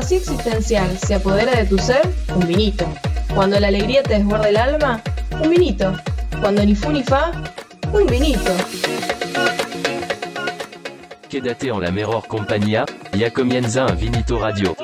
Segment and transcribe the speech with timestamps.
[0.00, 2.00] vacío existencial se apodera de tu ser,
[2.34, 2.86] un vinito.
[3.34, 5.02] Cuando la alegría te desborda el alma,
[5.42, 5.92] un vinito.
[6.40, 7.30] Cuando ni fu ni fa,
[7.92, 8.50] un vinito.
[11.28, 14.74] Quédate en la mejor compañía y a comienza un Vinito Radio.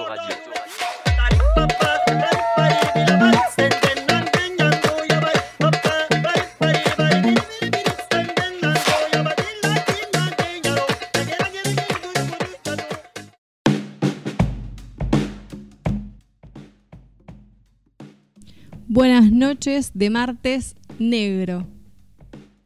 [19.37, 21.67] Noches de martes negro.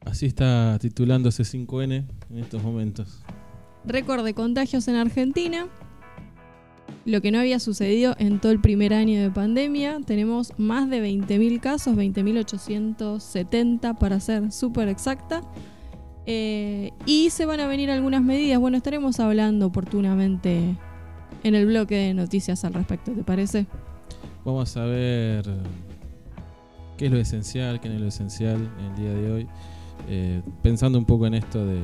[0.05, 3.23] Así está titulándose 5N en estos momentos.
[3.85, 5.67] Récord de contagios en Argentina.
[7.05, 10.01] Lo que no había sucedido en todo el primer año de pandemia.
[10.07, 15.43] Tenemos más de 20.000 casos, 20.870 para ser súper exacta.
[16.27, 18.61] Eh, y se van a venir algunas medidas.
[18.61, 20.77] Bueno, estaremos hablando oportunamente
[21.43, 23.67] en el bloque de noticias al respecto, ¿te parece?
[24.45, 25.49] Vamos a ver
[27.01, 29.49] qué es lo esencial, qué no es lo esencial en el día de hoy.
[30.07, 31.81] Eh, pensando un poco en esto de,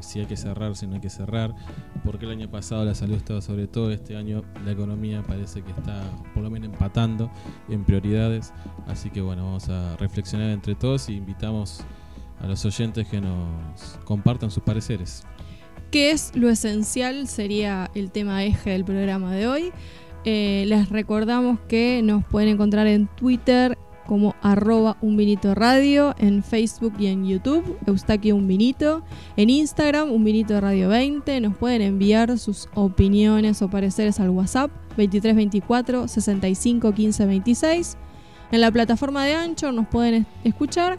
[0.00, 1.54] si hay que cerrar, si no hay que cerrar,
[2.04, 5.70] porque el año pasado la salud estaba sobre todo, este año la economía parece que
[5.70, 6.02] está
[6.34, 7.30] por lo menos empatando
[7.70, 8.52] en prioridades,
[8.86, 11.80] así que bueno, vamos a reflexionar entre todos y invitamos
[12.38, 15.24] a los oyentes que nos compartan sus pareceres.
[15.90, 17.26] ¿Qué es lo esencial?
[17.26, 19.72] Sería el tema eje del programa de hoy.
[20.24, 26.42] Eh, les recordamos que nos pueden encontrar en Twitter como arroba un vinito radio, en
[26.42, 29.02] Facebook y en YouTube, Eustaquio un vinito,
[29.36, 34.70] en Instagram un vinito radio 20, nos pueden enviar sus opiniones o pareceres al WhatsApp
[34.96, 37.96] 2324 65 15 26.
[38.52, 40.98] En la plataforma de Ancho nos pueden escuchar.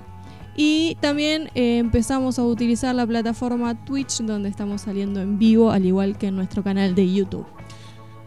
[0.59, 5.85] Y también eh, empezamos a utilizar la plataforma Twitch donde estamos saliendo en vivo al
[5.85, 7.56] igual que en nuestro canal de YouTube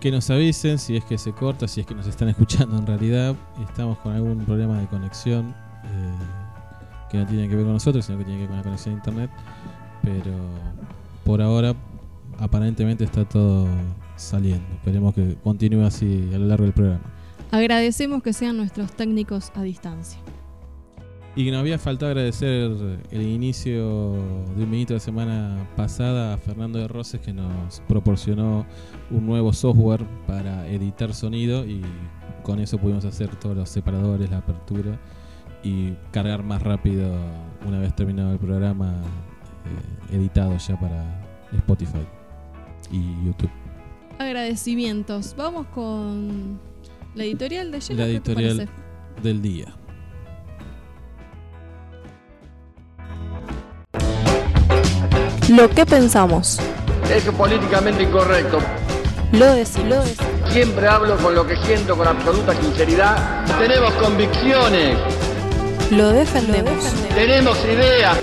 [0.00, 2.86] que nos avisen si es que se corta, si es que nos están escuchando en
[2.86, 3.36] realidad.
[3.68, 6.14] Estamos con algún problema de conexión eh,
[7.11, 8.94] que no tiene que ver con nosotros, sino que tiene que ver con la conexión
[8.94, 9.30] a internet.
[10.02, 10.33] Pero
[11.24, 11.74] por ahora
[12.39, 13.68] aparentemente está todo
[14.16, 14.66] saliendo.
[14.74, 17.05] Esperemos que continúe así a lo largo del programa.
[17.50, 20.18] Agradecemos que sean nuestros técnicos a distancia.
[21.36, 22.73] Y que nos había faltado agradecer
[23.11, 24.14] el inicio
[24.57, 28.67] de un minuto de semana pasada a Fernando de Roses que nos proporcionó
[29.11, 31.83] un nuevo software para editar sonido y
[32.42, 34.98] con eso pudimos hacer todos los separadores, la apertura
[35.63, 37.14] y cargar más rápido
[37.67, 38.92] una vez terminado el programa
[40.11, 42.07] eh, editado ya para Spotify
[42.90, 43.51] y YouTube.
[44.19, 45.35] Agradecimientos.
[45.36, 46.58] Vamos con
[47.14, 47.96] la editorial de ayer.
[47.96, 48.69] La editorial
[49.23, 49.74] del día.
[55.50, 56.61] Lo que pensamos.
[57.12, 58.61] Es políticamente incorrecto.
[59.33, 60.00] Lo decís, lo.
[60.48, 63.44] Siempre hablo con lo que siento con absoluta sinceridad.
[63.58, 64.96] Tenemos convicciones.
[65.90, 66.84] Lo defendemos.
[67.16, 68.16] Tenemos ideas.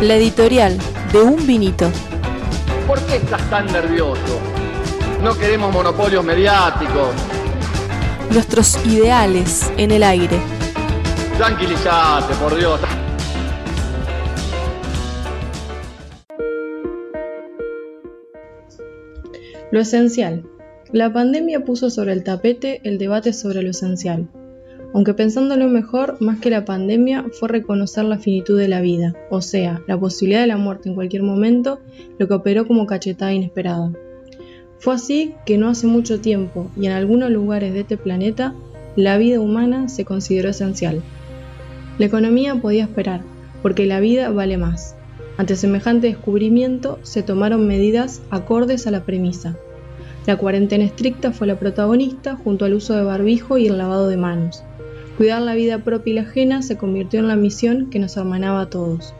[0.00, 0.78] La editorial
[1.12, 1.90] de Un Vinito.
[2.86, 4.38] ¿Por qué estás tan nervioso?
[5.24, 7.08] No queremos monopolios mediáticos.
[8.30, 10.38] Nuestros ideales en el aire.
[11.38, 12.78] Tranquilízate, por Dios.
[19.72, 20.44] Lo esencial.
[20.92, 24.28] La pandemia puso sobre el tapete el debate sobre lo esencial.
[24.94, 29.42] Aunque pensándolo mejor, más que la pandemia fue reconocer la finitud de la vida, o
[29.42, 31.80] sea, la posibilidad de la muerte en cualquier momento,
[32.18, 33.92] lo que operó como cachetada inesperada.
[34.78, 38.54] Fue así que no hace mucho tiempo, y en algunos lugares de este planeta,
[38.94, 41.02] la vida humana se consideró esencial.
[41.98, 43.20] La economía podía esperar,
[43.62, 44.95] porque la vida vale más.
[45.38, 49.56] Ante semejante descubrimiento se tomaron medidas acordes a la premisa.
[50.26, 54.16] La cuarentena estricta fue la protagonista junto al uso de barbijo y el lavado de
[54.16, 54.64] manos.
[55.18, 58.62] Cuidar la vida propia y la ajena se convirtió en la misión que nos hermanaba
[58.62, 59.14] a todos.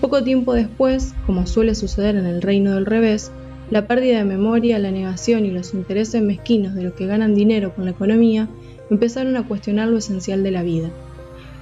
[0.00, 3.32] Poco tiempo después, como suele suceder en el reino del revés,
[3.70, 7.74] la pérdida de memoria, la negación y los intereses mezquinos de los que ganan dinero
[7.74, 8.48] con la economía
[8.90, 10.90] empezaron a cuestionar lo esencial de la vida.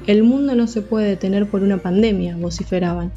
[0.06, 3.12] El mundo no se puede detener por una pandemia, vociferaban.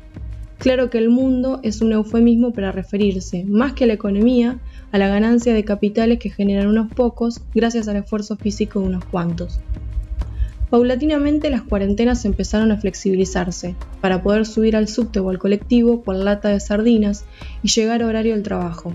[0.62, 4.60] Claro que el mundo es un eufemismo para referirse, más que a la economía,
[4.92, 9.04] a la ganancia de capitales que generan unos pocos gracias al esfuerzo físico de unos
[9.06, 9.60] cuantos.
[10.70, 16.16] Paulatinamente las cuarentenas empezaron a flexibilizarse, para poder subir al subte o al colectivo por
[16.16, 17.26] lata de sardinas
[17.64, 18.94] y llegar a horario del trabajo.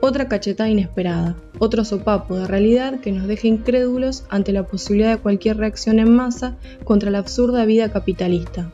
[0.00, 5.20] Otra cachetada inesperada, otro sopapo de realidad que nos deja incrédulos ante la posibilidad de
[5.20, 8.70] cualquier reacción en masa contra la absurda vida capitalista,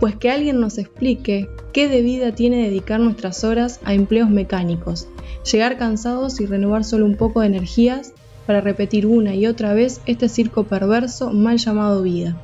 [0.00, 5.08] pues que alguien nos explique qué de vida tiene dedicar nuestras horas a empleos mecánicos,
[5.50, 8.12] llegar cansados y renovar solo un poco de energías
[8.46, 12.40] para repetir una y otra vez este circo perverso mal llamado vida.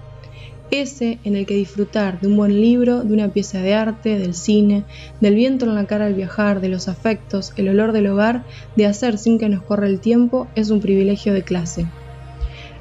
[0.71, 4.35] Ese en el que disfrutar de un buen libro, de una pieza de arte, del
[4.35, 4.85] cine,
[5.21, 8.87] del viento en la cara al viajar, de los afectos, el olor del hogar, de
[8.87, 11.87] hacer sin que nos corra el tiempo, es un privilegio de clase.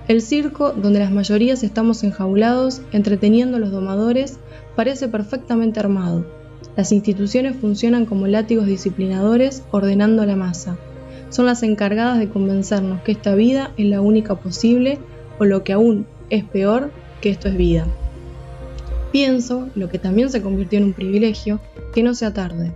[0.08, 4.38] El circo, donde las mayorías estamos enjaulados, entreteniendo a los domadores,
[4.76, 6.26] parece perfectamente armado.
[6.76, 10.78] Las instituciones funcionan como látigos disciplinadores ordenando a la masa.
[11.30, 15.00] Son las encargadas de convencernos que esta vida es la única posible
[15.40, 16.92] o lo que aún es peor,
[17.22, 17.86] que esto es vida.
[19.12, 21.60] Pienso, lo que también se convirtió en un privilegio,
[21.94, 22.72] que no sea tarde.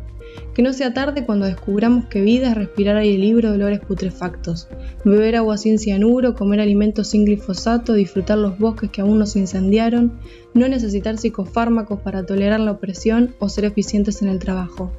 [0.58, 4.68] Que no sea tarde cuando descubramos que vida es respirar aire libre de olores putrefactos,
[5.06, 9.38] beber agua sin cianuro, comer alimentos sin glifosato, disfrutar los bosques que aún no se
[9.38, 10.14] incendiaron,
[10.56, 14.92] no necesitar psicofármacos para tolerar la opresión o ser eficientes en el trabajo.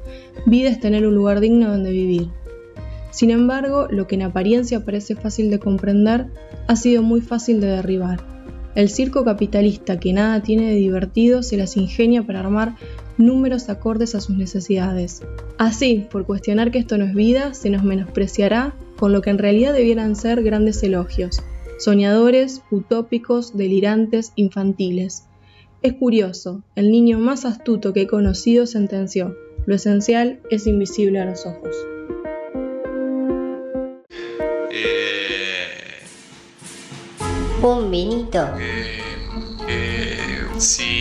[0.47, 2.29] Vida es tener un lugar digno donde vivir.
[3.11, 6.29] Sin embargo, lo que en apariencia parece fácil de comprender
[6.69, 8.21] ha sido muy fácil de derribar.
[8.77, 12.77] El circo capitalista que nada tiene de divertido se las ingenia para armar
[13.19, 15.23] números acordes a sus necesidades.
[15.59, 19.39] Así, por cuestionar que esto no es vida, se nos menospreciará con lo que en
[19.39, 21.43] realidad debieran ser grandes elogios,
[21.79, 25.25] soñadores, utópicos, delirantes, infantiles.
[25.83, 29.37] Es curioso, el niño más astuto que he conocido sentenció,
[29.67, 31.77] lo esencial es invisible a los ojos.
[34.71, 36.03] Eh,
[37.63, 38.39] Un vinito.
[38.59, 39.01] eh,
[39.69, 40.98] eh, sí.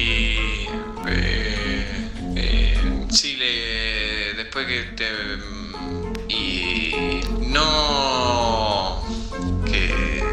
[4.68, 5.08] Que te.
[6.28, 7.22] Y.
[7.48, 9.02] No.
[9.66, 10.24] Que.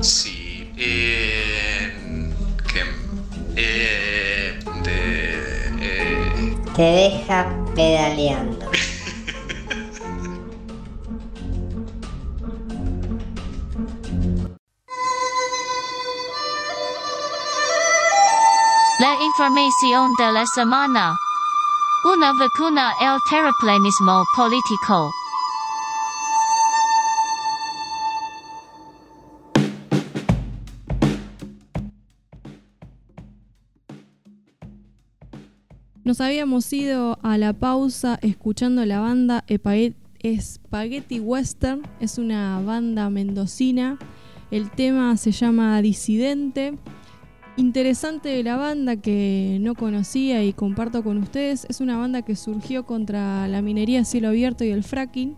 [0.00, 0.72] Sí.
[0.78, 1.92] eh,
[2.72, 2.84] que.
[3.56, 4.98] eh, de.
[5.80, 8.70] eh, Te deja pedaleando.
[18.98, 21.14] La información de la semana.
[22.14, 25.10] Una vacuna el terraplanismo político.
[36.04, 39.44] Nos habíamos ido a la pausa escuchando la banda
[40.40, 41.82] Spaghetti Western.
[41.98, 43.98] Es una banda mendocina.
[44.52, 46.78] El tema se llama Disidente.
[47.58, 51.66] Interesante de la banda que no conocía y comparto con ustedes.
[51.70, 55.36] Es una banda que surgió contra la minería a cielo abierto y el fracking.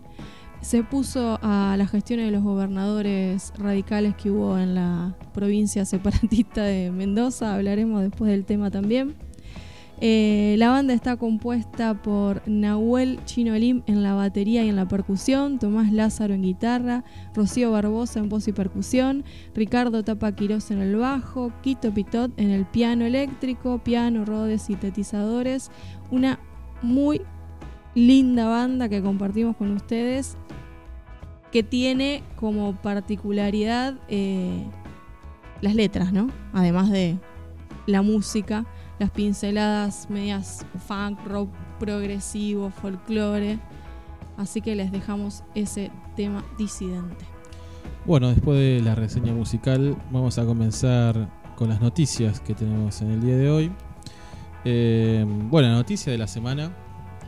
[0.59, 6.63] Se puso a la gestión de los gobernadores radicales que hubo en la provincia separatista
[6.63, 7.55] de Mendoza.
[7.55, 9.15] Hablaremos después del tema también.
[10.01, 14.87] Eh, la banda está compuesta por Nahuel Chino Lim en la batería y en la
[14.87, 17.03] percusión, Tomás Lázaro en guitarra,
[17.35, 22.49] Rocío Barbosa en voz y percusión, Ricardo Tapa Quirós en el bajo, Quito Pitot en
[22.49, 25.69] el piano eléctrico, piano, rodes, sintetizadores.
[26.11, 26.39] Una
[26.81, 27.21] muy
[27.93, 30.37] linda banda que compartimos con ustedes
[31.51, 34.65] que tiene como particularidad eh,
[35.61, 36.29] las letras, ¿no?
[36.53, 37.17] Además de
[37.85, 38.65] la música
[38.99, 41.49] las pinceladas medias funk, rock
[41.79, 43.59] progresivo, folclore.
[44.37, 47.25] Así que les dejamos ese tema disidente.
[48.05, 53.11] Bueno, después de la reseña musical, vamos a comenzar con las noticias que tenemos en
[53.11, 53.71] el día de hoy.
[54.65, 56.71] Eh, bueno, la noticia de la semana,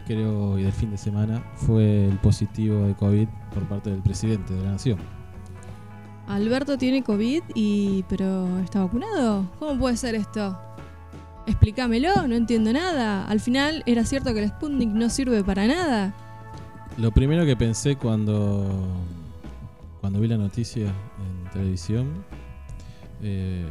[0.05, 4.53] creo, y del fin de semana, fue el positivo de COVID por parte del presidente
[4.53, 4.99] de la nación.
[6.27, 9.45] Alberto tiene COVID y pero está vacunado.
[9.59, 10.57] ¿Cómo puede ser esto?
[11.51, 13.25] Explícamelo, no entiendo nada.
[13.27, 16.15] Al final era cierto que el Sputnik no sirve para nada.
[16.97, 18.87] Lo primero que pensé cuando,
[19.99, 22.23] cuando vi la noticia en televisión,
[23.21, 23.65] eh,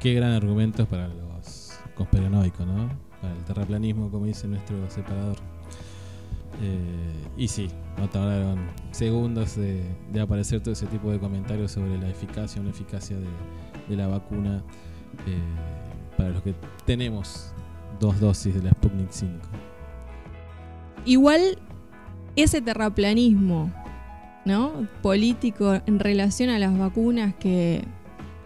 [0.00, 2.88] qué gran argumentos para los conspiranoicos, ¿no?
[3.20, 5.36] Para el terraplanismo, como dice nuestro separador.
[6.60, 9.84] Eh, y sí, no tardaron segundos de,
[10.20, 13.28] aparecer todo ese tipo de comentarios sobre la eficacia o no eficacia de,
[13.88, 14.64] de la vacuna
[15.26, 15.85] eh,
[16.16, 16.54] para los que
[16.84, 17.52] tenemos
[18.00, 19.34] dos dosis de la Sputnik 5.
[21.04, 21.58] Igual
[22.34, 23.72] ese terraplanismo,
[24.44, 24.86] ¿no?
[25.02, 27.84] Político en relación a las vacunas que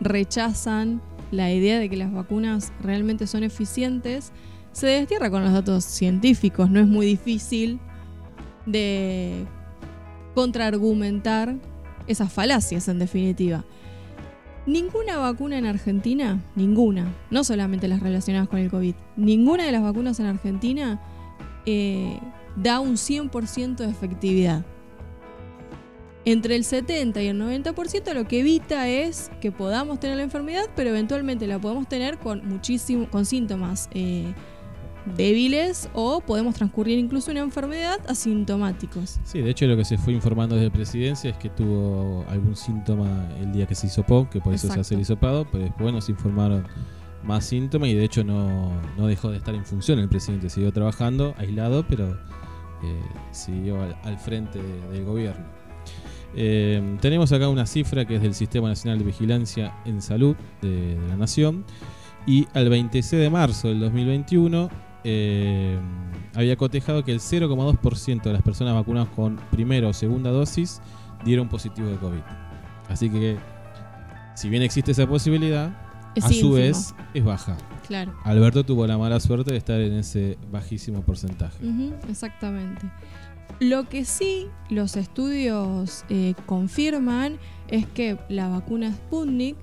[0.01, 1.01] rechazan
[1.31, 4.33] la idea de que las vacunas realmente son eficientes,
[4.73, 6.71] se destierra con los datos científicos.
[6.71, 7.81] No es muy difícil
[8.67, 9.47] de
[10.35, 11.57] contraargumentar
[12.07, 13.65] esas falacias en definitiva.
[14.67, 19.83] Ninguna vacuna en Argentina, ninguna, no solamente las relacionadas con el COVID, ninguna de las
[19.83, 21.01] vacunas en Argentina
[21.65, 22.19] eh,
[22.57, 24.65] da un 100% de efectividad.
[26.27, 30.65] Entre el 70 y el 90% lo que evita es que podamos tener la enfermedad,
[30.77, 34.35] pero eventualmente la podemos tener con muchísimo, con síntomas eh,
[35.17, 39.19] débiles o podemos transcurrir incluso una enfermedad asintomáticos.
[39.25, 43.29] Sí, de hecho lo que se fue informando desde presidencia es que tuvo algún síntoma
[43.41, 46.09] el día que se hisopó, que por eso se hace el hisopado, pero después nos
[46.09, 46.67] informaron
[47.25, 50.73] más síntomas y de hecho no, no dejó de estar en función el presidente, siguió
[50.73, 52.11] trabajando aislado, pero
[52.83, 55.45] eh, siguió al, al frente de- del gobierno.
[56.35, 60.97] Eh, tenemos acá una cifra que es del Sistema Nacional de Vigilancia en Salud de,
[60.97, 61.65] de la Nación
[62.27, 64.71] y al 26 de marzo del 2021
[65.05, 65.79] eh,
[66.35, 70.81] había cotejado que el 0,2% de las personas vacunadas con primera o segunda dosis
[71.25, 72.21] dieron positivo de COVID.
[72.89, 73.37] Así que,
[74.35, 75.71] si bien existe esa posibilidad,
[76.15, 77.57] Es a su vez es baja.
[77.87, 78.15] Claro.
[78.25, 81.59] Alberto tuvo la mala suerte de estar en ese bajísimo porcentaje.
[82.09, 82.91] Exactamente.
[83.61, 87.39] Lo que sí los estudios eh, confirman
[87.69, 89.57] es que la vacuna Sputnik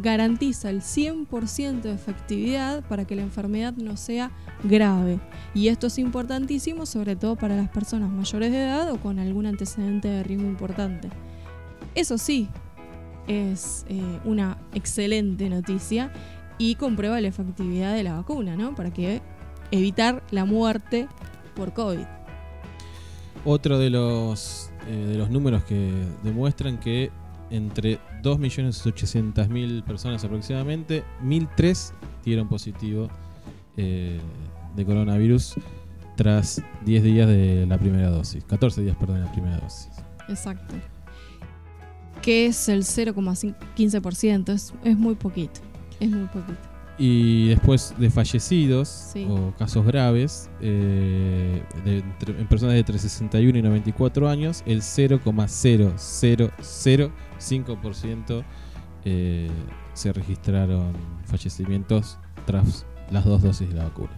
[0.00, 4.30] garantiza el 100% de efectividad para que la enfermedad no sea
[4.64, 5.20] grave.
[5.54, 9.46] Y esto es importantísimo sobre todo para las personas mayores de edad o con algún
[9.46, 11.08] antecedente de riesgo importante.
[11.94, 12.48] Eso sí,
[13.28, 16.12] es eh, una excelente noticia
[16.56, 18.74] y comprueba la efectividad de la vacuna, ¿no?
[18.74, 19.22] Para que
[19.70, 21.08] evitar la muerte
[21.54, 22.04] por COVID.
[23.44, 25.92] Otro de los, eh, de los números que
[26.24, 27.10] demuestran que
[27.50, 31.92] entre 2.800.000 personas aproximadamente, 1.003
[32.24, 33.08] dieron positivo
[33.76, 34.20] eh,
[34.76, 35.54] de coronavirus
[36.16, 38.44] tras 10 días de la primera dosis.
[38.44, 39.88] 14 días, perdón, de la primera dosis.
[40.28, 40.74] Exacto.
[42.22, 45.60] Que es el 0,15%, es, es muy poquito.
[46.00, 46.58] Es muy poquito.
[47.00, 49.24] Y después de fallecidos Sí.
[49.30, 54.82] o casos graves eh, de entre- en personas de entre 61 y 94 años, el
[57.38, 58.44] 0,0005%
[59.04, 59.50] eh,
[59.94, 60.92] se registraron
[61.24, 64.10] fallecimientos tras las dos dosis de la vacuna.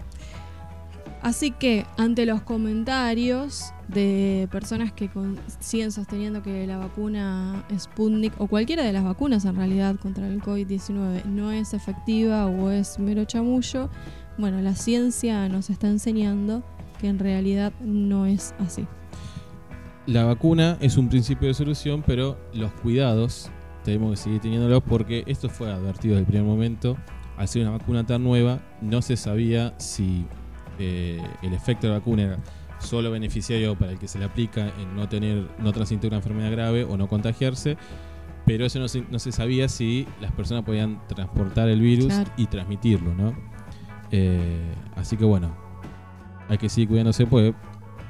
[1.23, 8.41] Así que ante los comentarios de personas que con- siguen sosteniendo que la vacuna Sputnik
[8.41, 12.99] o cualquiera de las vacunas en realidad contra el COVID-19 no es efectiva o es
[12.99, 13.91] mero chamullo,
[14.39, 16.63] bueno, la ciencia nos está enseñando
[16.99, 18.87] que en realidad no es así.
[20.07, 23.51] La vacuna es un principio de solución, pero los cuidados
[23.85, 26.97] tenemos que seguir teniéndolos porque esto fue advertido desde el primer momento.
[27.37, 30.27] Al ser una vacuna tan nueva, no se sabía si
[30.79, 32.39] eh, el efecto de la vacuna era
[32.79, 36.51] solo beneficiario para el que se le aplica en no tener, no transmitir una enfermedad
[36.51, 37.77] grave o no contagiarse,
[38.47, 42.31] pero eso no se, no se sabía si las personas podían transportar el virus Claro.
[42.37, 43.35] y transmitirlo, ¿no?
[44.11, 45.55] Eh, así que bueno,
[46.49, 47.55] hay que seguir cuidándose porque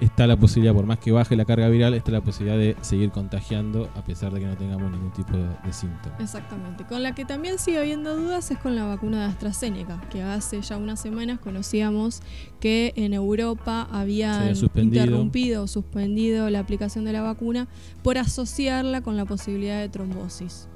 [0.01, 3.11] está la posibilidad, por más que baje la carga viral, está la posibilidad de seguir
[3.11, 6.17] contagiando a pesar de que no tengamos ningún tipo de, de síntoma.
[6.19, 6.85] Exactamente.
[6.85, 10.61] Con la que también sigue habiendo dudas es con la vacuna de AstraZeneca, que hace
[10.63, 12.23] ya unas semanas conocíamos
[12.61, 17.69] que en Europa habían había interrumpido o suspendido la aplicación de la vacuna
[18.03, 20.69] por asociarla con la posibilidad de trombosis.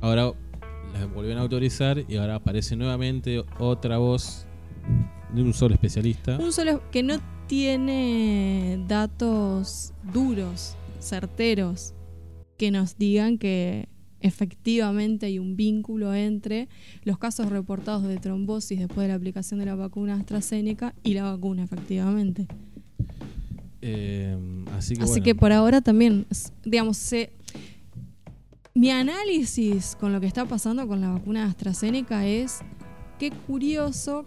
[0.00, 0.32] Ahora
[0.92, 4.46] la volvieron a autorizar y ahora aparece nuevamente otra voz
[5.32, 6.38] de un solo especialista.
[6.38, 7.18] Un solo que no
[7.48, 11.94] tiene datos duros, certeros,
[12.58, 13.88] que nos digan que
[14.20, 16.68] efectivamente hay un vínculo entre
[17.04, 21.24] los casos reportados de trombosis después de la aplicación de la vacuna AstraZeneca y la
[21.24, 22.46] vacuna, efectivamente.
[23.80, 24.36] Eh,
[24.76, 26.26] así que, Así bueno, que por ahora también,
[26.64, 27.32] digamos, se,
[28.74, 32.58] mi análisis con lo que está pasando con la vacuna AstraZeneca es
[33.18, 34.26] qué curioso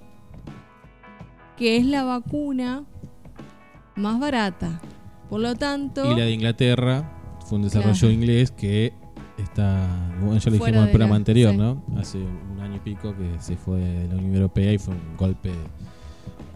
[1.57, 2.85] que es la vacuna
[4.01, 4.79] más barata.
[5.29, 7.09] Por lo tanto, y la de Inglaterra
[7.45, 8.13] fue un desarrollo Claro.
[8.13, 8.93] inglés que
[9.37, 9.87] está,
[10.19, 11.57] bueno, ya lo dijimos en el programa la- anterior, sí.
[11.57, 11.83] ¿no?
[11.97, 15.15] Hace un año y pico que se fue de la Unión Europea y fue un
[15.17, 15.51] golpe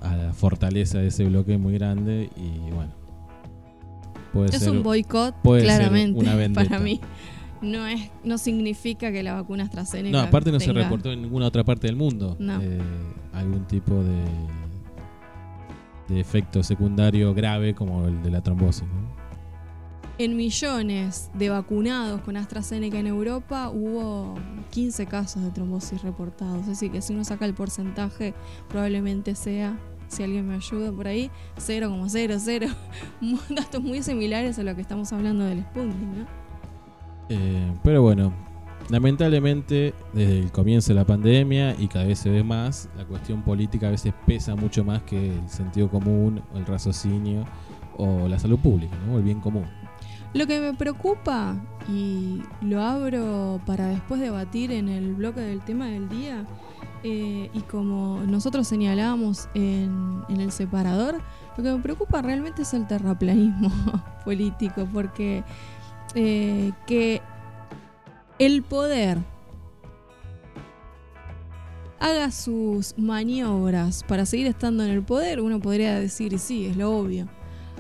[0.02, 2.92] a la fortaleza de ese bloque muy grande y bueno.
[4.34, 7.00] Puede es ser un boicot claramente una para mí.
[7.62, 10.16] No es, no significa que la vacuna AstraZeneca.
[10.18, 12.60] No, aparte no se reportó en ninguna otra parte del mundo No.
[12.62, 12.80] eh,
[13.34, 14.18] algún tipo de,
[16.08, 18.84] de efecto secundario grave como el de la trombosis.
[18.84, 19.26] ¿no?
[20.18, 24.36] En millones de vacunados con AstraZeneca en Europa hubo
[24.72, 26.68] 15 casos de trombosis reportados.
[26.70, 28.34] Así que si uno saca el porcentaje,
[28.70, 32.74] probablemente sea, si alguien me ayuda por ahí, 0,00.
[33.20, 36.26] Mu- Datos muy similares a lo que estamos hablando del Sputnik, ¿no?
[37.28, 38.32] Eh, pero bueno,
[38.90, 43.42] lamentablemente, desde el comienzo de la pandemia y cada vez se ve más, la cuestión
[43.44, 47.46] política a veces pesa mucho más que el sentido común, el raciocinio
[47.98, 49.18] o la salud pública, ¿no?
[49.18, 49.66] el bien común.
[50.34, 51.56] Lo que me preocupa,
[51.88, 56.46] y lo abro para después debatir en el bloque del tema del día,
[57.04, 61.22] eh, y como nosotros señalábamos en, en el separador,
[61.56, 63.72] lo que me preocupa realmente es el terraplanismo
[64.26, 65.44] político, porque
[66.16, 67.22] eh, que
[68.40, 69.18] el poder
[72.00, 76.96] haga sus maniobras para seguir estando en el poder, uno podría decir, sí, es lo
[76.96, 77.28] obvio.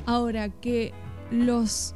[0.06, 0.94] Ahora que
[1.32, 1.94] los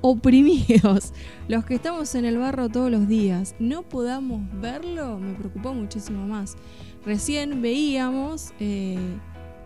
[0.00, 1.12] oprimidos,
[1.48, 6.26] los que estamos en el barro todos los días, no podamos verlo, me preocupó muchísimo
[6.26, 6.56] más.
[7.04, 8.98] Recién veíamos eh,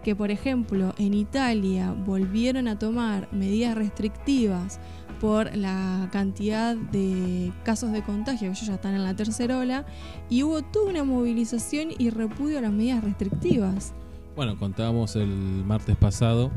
[0.03, 4.81] que, por ejemplo, en Italia volvieron a tomar medidas restrictivas
[5.23, 9.87] por la cantidad de casos de contagio, que ellos ya están en la tercera ola,
[10.29, 13.93] y hubo toda una movilización y repudio a las medidas restrictivas.
[14.35, 16.51] Bueno, contábamos el martes pasado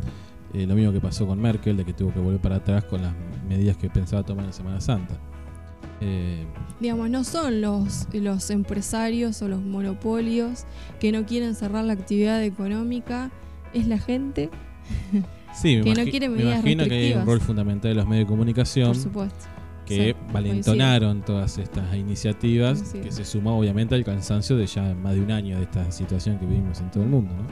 [0.55, 3.03] eh, lo mismo que pasó con Merkel, de que tuvo que volver para atrás con
[3.03, 3.13] las
[3.47, 5.15] medidas que pensaba tomar en Semana Santa.
[6.01, 6.47] Eh,
[6.79, 10.65] Digamos, no son los, los empresarios o los monopolios
[10.99, 13.29] que no quieren cerrar la actividad económica,
[13.73, 14.49] es la gente
[15.55, 17.95] sí, me que no imagi- quiere me medidas imagino que hay un rol fundamental de
[17.95, 19.45] los medios de comunicación Por supuesto.
[19.85, 25.13] que Sí, valentonaron todas estas iniciativas, que se sumó obviamente al cansancio de ya más
[25.15, 27.33] de un año de esta situación que vivimos en todo el mundo.
[27.35, 27.43] ¿no?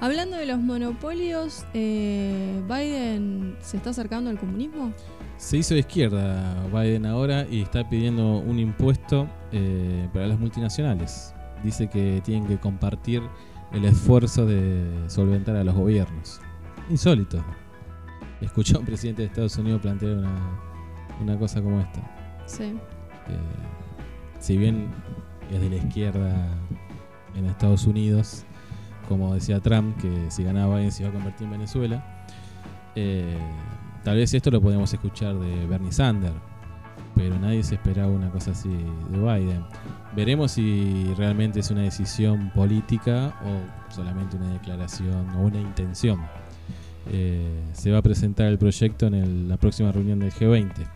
[0.00, 4.92] Hablando de los monopolios, eh, ¿Biden se está acercando al comunismo?
[5.38, 11.32] Se hizo de izquierda Biden ahora y está pidiendo un impuesto eh, para las multinacionales.
[11.64, 13.22] Dice que tienen que compartir
[13.72, 16.40] el esfuerzo de solventar a los gobiernos.
[16.90, 17.44] Insólito.
[18.40, 20.60] Escuché a un presidente de Estados Unidos plantear una,
[21.20, 22.00] una cosa como esta.
[22.46, 22.64] Sí.
[22.64, 22.78] Eh,
[24.38, 24.88] si bien
[25.50, 26.48] es de la izquierda
[27.34, 28.44] en Estados Unidos,
[29.08, 32.24] como decía Trump, que si ganaba Biden se iba a convertir en Venezuela,
[32.94, 33.38] eh,
[34.04, 36.34] tal vez esto lo podemos escuchar de Bernie Sanders,
[37.14, 39.64] pero nadie se esperaba una cosa así de Biden.
[40.14, 46.20] Veremos si realmente es una decisión política o solamente una declaración o una intención.
[47.10, 50.86] Eh, se va a presentar el proyecto en el- la próxima reunión del G20.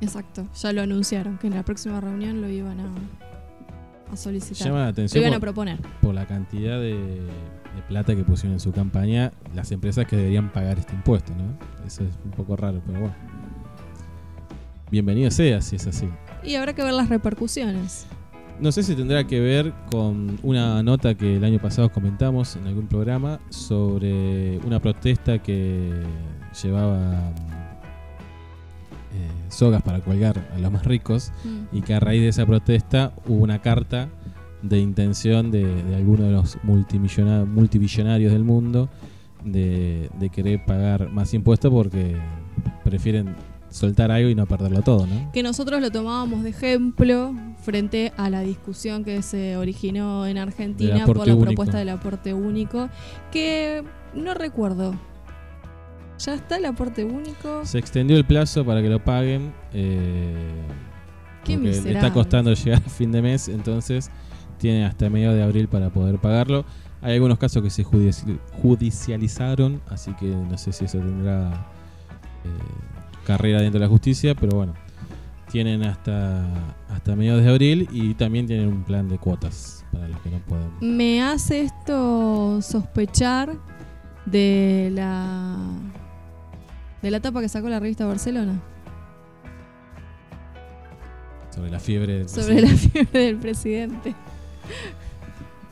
[0.00, 4.66] Exacto, ya lo anunciaron, que en la próxima reunión lo iban a, a solicitar.
[4.68, 5.78] Llama la lo atención iban a por- proponer.
[6.00, 10.52] por la cantidad de, de plata que pusieron en su campaña las empresas que deberían
[10.52, 11.58] pagar este impuesto, ¿no?
[11.86, 13.14] Eso es un poco raro, pero bueno.
[14.90, 16.08] Bienvenido sea si es así.
[16.44, 18.06] Y habrá que ver las repercusiones.
[18.60, 22.66] No sé si tendrá que ver con una nota que el año pasado comentamos en
[22.66, 25.92] algún programa sobre una protesta que
[26.60, 27.12] llevaba
[29.14, 31.76] eh, sogas para colgar a los más ricos Mm.
[31.76, 34.08] y que a raíz de esa protesta hubo una carta
[34.62, 38.88] de intención de, de algunos de los multimillona- multibillonarios del mundo
[39.44, 42.16] de, de querer pagar más impuestos porque
[42.84, 43.36] prefieren
[43.70, 45.30] soltar algo y no perderlo todo, ¿no?
[45.32, 51.04] Que nosotros lo tomábamos de ejemplo frente a la discusión que se originó en Argentina
[51.04, 51.40] por la único.
[51.46, 52.88] propuesta del aporte único,
[53.30, 54.94] que no recuerdo.
[56.18, 57.64] ¿Ya está el aporte único?
[57.64, 59.52] Se extendió el plazo para que lo paguen.
[59.72, 60.34] eh,
[61.44, 64.10] Qué porque le está costando llegar a fin de mes, entonces
[64.58, 66.64] tiene hasta medio de abril para poder pagarlo.
[67.00, 71.50] Hay algunos casos que se judici- judicializaron, así que no sé si eso tendrá
[72.44, 72.48] eh,
[73.28, 74.72] carrera dentro de la justicia, pero bueno,
[75.50, 76.46] tienen hasta,
[76.88, 80.38] hasta mediados de abril y también tienen un plan de cuotas para los que no
[80.38, 80.70] pueden.
[80.80, 83.52] Me hace esto sospechar
[84.24, 85.58] de la
[87.02, 88.60] de la tapa que sacó la revista Barcelona
[91.54, 92.18] Sobre la fiebre.
[92.18, 94.14] del sobre la fiebre del presidente.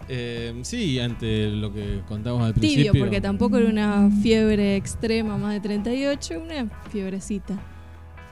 [0.09, 3.01] Eh, sí, ante lo que contamos al Tibio, principio.
[3.01, 7.55] porque tampoco era una fiebre extrema más de 38, una fiebrecita.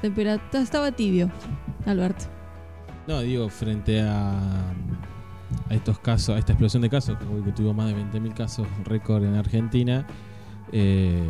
[0.00, 1.30] Temperatura estaba tibio,
[1.87, 2.26] Alberto.
[3.08, 4.32] No, digo, frente a,
[5.68, 8.66] a estos casos, a esta explosión de casos, que, que tuvo más de 20.000 casos
[8.84, 10.06] récord en Argentina,
[10.72, 11.22] eh,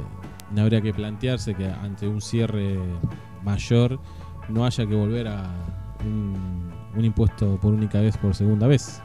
[0.55, 2.79] no habría que plantearse que ante un cierre
[3.43, 3.99] mayor
[4.49, 5.51] no haya que volver a
[6.05, 9.01] un, un impuesto por única vez por segunda vez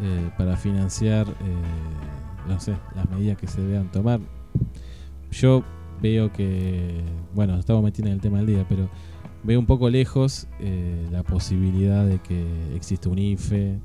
[0.00, 4.20] eh, para financiar, eh, no sé, las medidas que se deban tomar.
[5.30, 5.62] Yo
[6.00, 7.02] veo que,
[7.34, 8.88] bueno, estamos metiendo en el tema del día, pero
[9.42, 13.78] veo un poco lejos eh, la posibilidad de que exista un IFE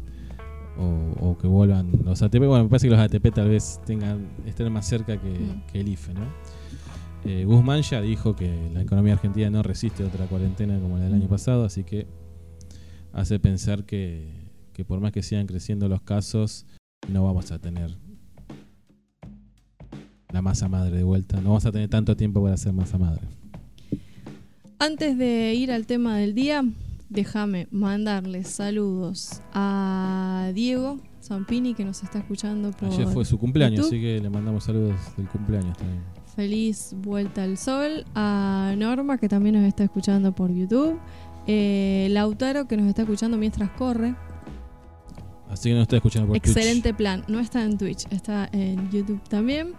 [0.78, 2.38] o, o que vuelvan los ATP.
[2.40, 5.62] Bueno, me parece que los ATP tal vez tengan estén más cerca que, Mm.
[5.72, 6.22] que el IFE, ¿no?
[7.26, 11.14] Eh, Guzmán ya dijo que la economía argentina no resiste otra cuarentena como la del
[11.16, 12.08] año pasado, así que
[13.12, 14.39] hace pensar que,
[14.80, 16.66] que por más que sigan creciendo los casos,
[17.10, 17.98] no vamos a tener
[20.32, 21.36] la masa madre de vuelta.
[21.42, 23.24] No vamos a tener tanto tiempo para hacer masa madre.
[24.80, 26.64] Antes de ir al tema del día,
[27.10, 33.80] déjame mandarles saludos a Diego Zampini que nos está escuchando por Ayer fue su cumpleaños,
[33.80, 33.98] YouTube.
[33.98, 36.04] así que le mandamos saludos del cumpleaños también.
[36.38, 38.06] Feliz vuelta al sol.
[38.16, 40.98] A Norma que también nos está escuchando por YouTube.
[41.48, 44.16] Eh, Lautaro que nos está escuchando mientras corre.
[45.50, 46.56] Así que nos está escuchando por Twitch.
[46.56, 47.24] Excelente plan.
[47.28, 49.74] No está en Twitch, está en YouTube también.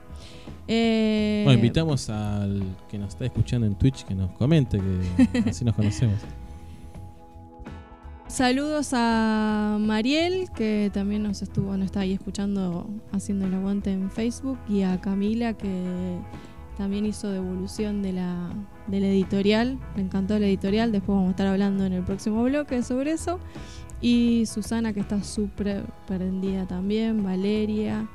[0.67, 5.65] Eh, Bueno, invitamos al que nos está escuchando en Twitch que nos comente, que así
[5.65, 6.19] nos conocemos.
[8.27, 14.09] Saludos a Mariel, que también nos estuvo, nos está ahí escuchando, haciendo el aguante en
[14.09, 16.19] Facebook, y a Camila, que
[16.79, 18.51] también hizo devolución de la,
[18.87, 19.81] de la editorial.
[19.97, 23.41] Le encantó la editorial, después vamos a estar hablando en el próximo bloque sobre eso.
[24.01, 28.09] Y Susana, que está súper prendida también, Valeria.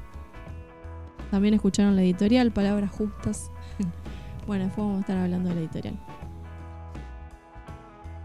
[1.31, 3.51] También escucharon la editorial, palabras justas.
[4.47, 5.99] bueno, después vamos a estar hablando de la editorial.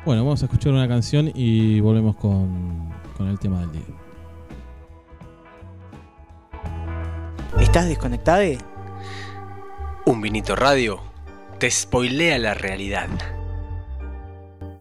[0.04, 3.82] Bueno, vamos a escuchar una canción y volvemos con, con el tema del día.
[7.60, 8.42] ¿Estás desconectado?
[10.06, 11.10] Un vinito radio
[11.60, 13.10] te spoilea la realidad.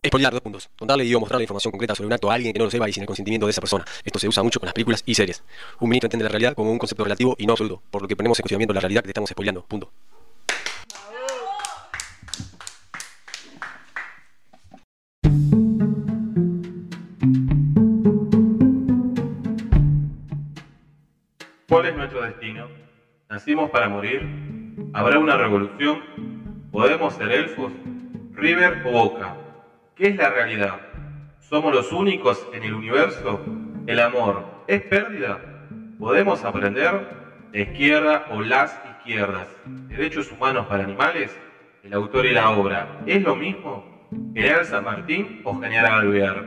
[0.05, 0.69] Spoilear dos puntos.
[0.77, 2.71] Contarle y o mostrar la información concreta sobre un acto a alguien que no lo
[2.71, 3.83] sepa y sin el consentimiento de esa persona.
[4.03, 5.43] Esto se usa mucho con las películas y series.
[5.79, 8.15] Un minuto entiende la realidad como un concepto relativo y no absoluto, por lo que
[8.15, 9.63] ponemos en cuestionamiento la realidad que estamos spoileando.
[9.65, 9.91] Punto.
[21.67, 22.67] ¿Cuál es nuestro destino?
[23.29, 24.21] ¿Nacimos para morir?
[24.93, 26.01] ¿Habrá una revolución?
[26.71, 27.71] ¿Podemos ser elfos?
[28.33, 29.35] ¿River o Boca?
[29.99, 30.79] ¿Qué es la realidad?
[31.41, 33.41] ¿Somos los únicos en el universo?
[33.85, 35.41] ¿El amor es pérdida?
[35.99, 37.05] ¿Podemos aprender?
[37.51, 39.45] ¿La izquierda o las izquierdas?
[39.65, 41.37] ¿Derechos humanos para animales?
[41.83, 44.07] ¿El autor y la obra es lo mismo?
[44.33, 46.45] ¿General San Martín o General Alvear?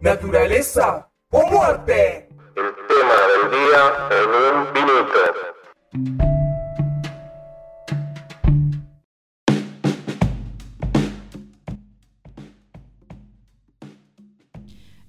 [0.00, 2.28] ¿Naturaleza o muerte?
[2.56, 6.31] El tema del día en un minuto.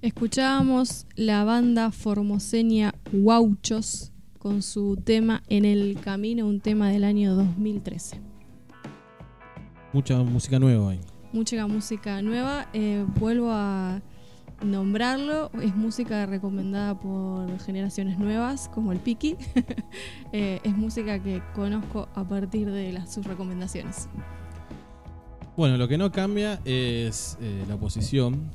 [0.03, 7.35] Escuchábamos la banda formoseña Guauchos con su tema En el Camino, un tema del año
[7.35, 8.19] 2013.
[9.93, 10.99] Mucha música nueva ahí.
[11.31, 14.01] Mucha música nueva, eh, vuelvo a
[14.61, 19.37] nombrarlo, es música recomendada por generaciones nuevas como el Piki.
[20.33, 24.09] Eh, es música que conozco a partir de las, sus recomendaciones.
[25.55, 28.49] Bueno, lo que no cambia es eh, la oposición,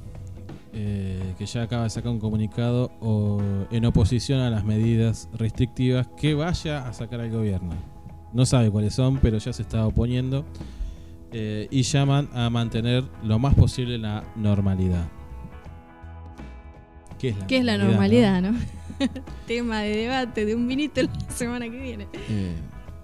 [0.73, 6.09] eh, que ya acaba de sacar un comunicado o- en oposición a las medidas restrictivas
[6.17, 7.71] que vaya a sacar el gobierno.
[8.33, 10.45] No sabe cuáles son, pero ya se está oponiendo
[11.33, 15.09] eh, y llaman a mantener lo más posible la normalidad.
[17.19, 19.09] ¿Qué es la ¿Qué es la normalidad, normalidad, no?
[19.47, 22.07] Tema de debate de un vinito la semana que viene.
[22.29, 22.53] Eh,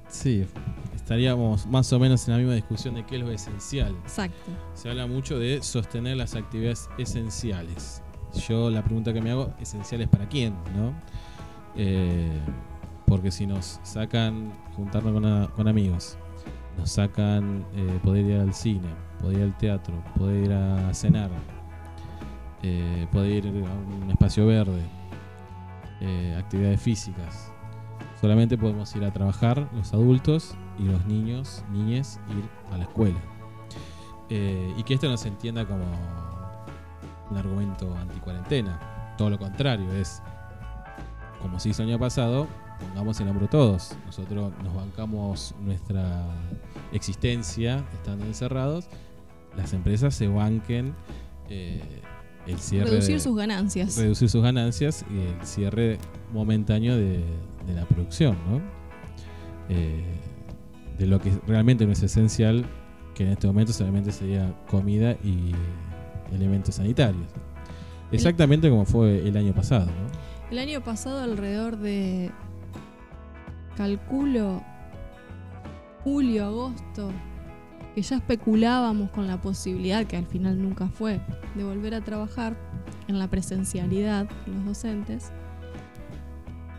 [0.09, 0.45] sí,
[1.05, 3.95] estaríamos más o menos en la misma discusión de qué es lo esencial.
[4.05, 4.51] Exacto.
[4.73, 8.03] Se habla mucho de sostener las actividades esenciales.
[8.49, 10.55] Yo la pregunta que me hago, ¿esenciales para quién?
[10.75, 10.95] ¿no?
[11.77, 12.41] Eh,
[13.07, 16.17] porque si nos sacan juntarnos con, a- con amigos,
[16.79, 18.89] nos sacan eh, poder ir al cine,
[19.21, 21.31] poder ir al teatro, poder ir a cenar,
[22.63, 24.83] eh, poder ir a un espacio verde,
[26.39, 27.51] actividades físicas.
[28.21, 33.19] Solamente podemos ir a trabajar los adultos y los niños, niñes, ir a la escuela.
[34.31, 35.85] Eh, y que esto no se entienda como
[37.31, 39.15] un argumento anti-cuarentena.
[39.19, 40.23] Todo lo contrario, es
[41.41, 42.47] como se hizo el año pasado,
[42.81, 43.97] pongamos el hombro todos.
[44.07, 46.25] Nosotros nos bancamos nuestra
[46.93, 48.87] existencia estando encerrados.
[49.57, 50.95] Las empresas se banquen
[51.49, 52.03] eh,
[52.47, 52.91] el cierre.
[52.91, 53.97] Reducir de- sus ganancias.
[53.97, 55.99] Reducir sus ganancias y el cierre
[56.33, 57.25] momentáneo de,
[57.67, 58.61] de la producción, ¿no?
[59.69, 60.05] Eh,
[60.99, 62.65] de lo que realmente no es esencial,
[63.15, 65.53] que en este momento solamente sería comida y
[66.33, 67.27] elementos sanitarios.
[68.13, 70.51] Exactamente como fue el año pasado, ¿no?
[70.51, 72.31] El año pasado alrededor de,
[73.77, 74.63] calculo,
[76.03, 77.11] julio, agosto,
[77.95, 81.21] que ya especulábamos con la posibilidad, que al final nunca fue,
[81.55, 82.57] de volver a trabajar
[83.09, 85.33] en la presencialidad, los docentes,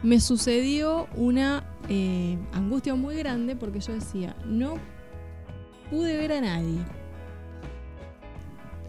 [0.05, 4.75] me sucedió una eh, angustia muy grande porque yo decía, no
[5.89, 6.77] pude ver a nadie.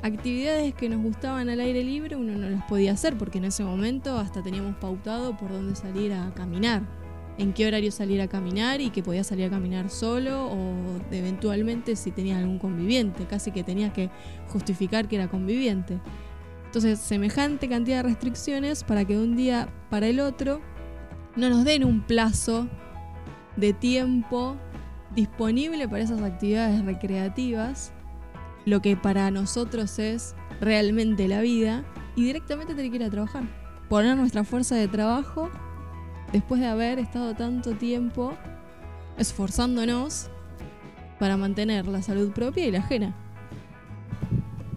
[0.02, 3.64] Actividades que nos gustaban al aire libre uno no las podía hacer porque en ese
[3.64, 6.82] momento hasta teníamos pautado por dónde salir a caminar,
[7.38, 11.96] en qué horario salir a caminar y que podía salir a caminar solo o eventualmente
[11.96, 14.10] si tenía algún conviviente, casi que tenías que
[14.48, 15.98] justificar que era conviviente.
[16.66, 20.60] Entonces, semejante cantidad de restricciones para que de un día para el otro
[21.36, 22.68] no nos den un plazo
[23.56, 24.56] de tiempo
[25.14, 27.92] disponible para esas actividades recreativas,
[28.64, 31.84] lo que para nosotros es realmente la vida,
[32.16, 33.44] y directamente tener que ir a trabajar.
[33.88, 35.50] Poner nuestra fuerza de trabajo
[36.32, 38.34] después de haber estado tanto tiempo
[39.16, 40.30] esforzándonos
[41.20, 43.14] para mantener la salud propia y la ajena.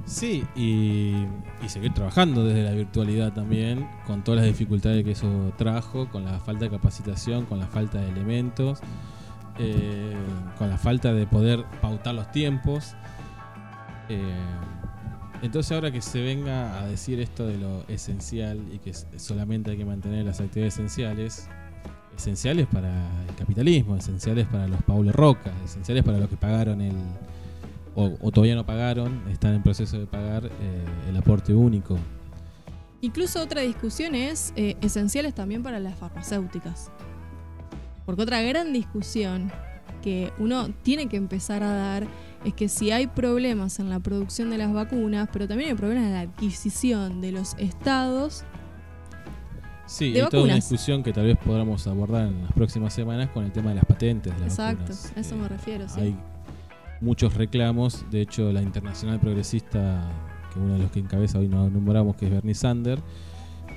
[0.05, 1.25] Sí, y,
[1.63, 6.25] y seguir trabajando desde la virtualidad también, con todas las dificultades que eso trajo, con
[6.25, 8.79] la falta de capacitación, con la falta de elementos,
[9.57, 10.15] eh,
[10.57, 12.95] con la falta de poder pautar los tiempos.
[14.07, 14.21] Eh,
[15.41, 19.77] entonces ahora que se venga a decir esto de lo esencial y que solamente hay
[19.77, 21.47] que mantener las actividades esenciales,
[22.15, 22.89] esenciales para
[23.27, 26.95] el capitalismo, esenciales para los Paulo Roca, esenciales para los que pagaron el,
[27.99, 31.97] o, todavía no pagaron, están en proceso de pagar eh, el aporte único.
[33.01, 36.91] Incluso otra discusión es eh, esenciales también para las farmacéuticas.
[38.05, 39.51] Porque otra gran discusión
[40.01, 42.07] que uno tiene que empezar a dar
[42.45, 46.05] es que si hay problemas en la producción de las vacunas, pero también hay problemas
[46.05, 48.43] en la adquisición de los estados.
[49.85, 53.43] Sí, hay toda una discusión que tal vez podamos abordar en las próximas semanas con
[53.43, 55.99] el tema de las patentes de las Exacto, a eso me refiero, sí.
[55.99, 56.15] Hay
[57.01, 60.09] muchos reclamos, de hecho la Internacional Progresista,
[60.53, 63.01] que uno de los que encabeza hoy nos nombramos, que es Bernie Sanders,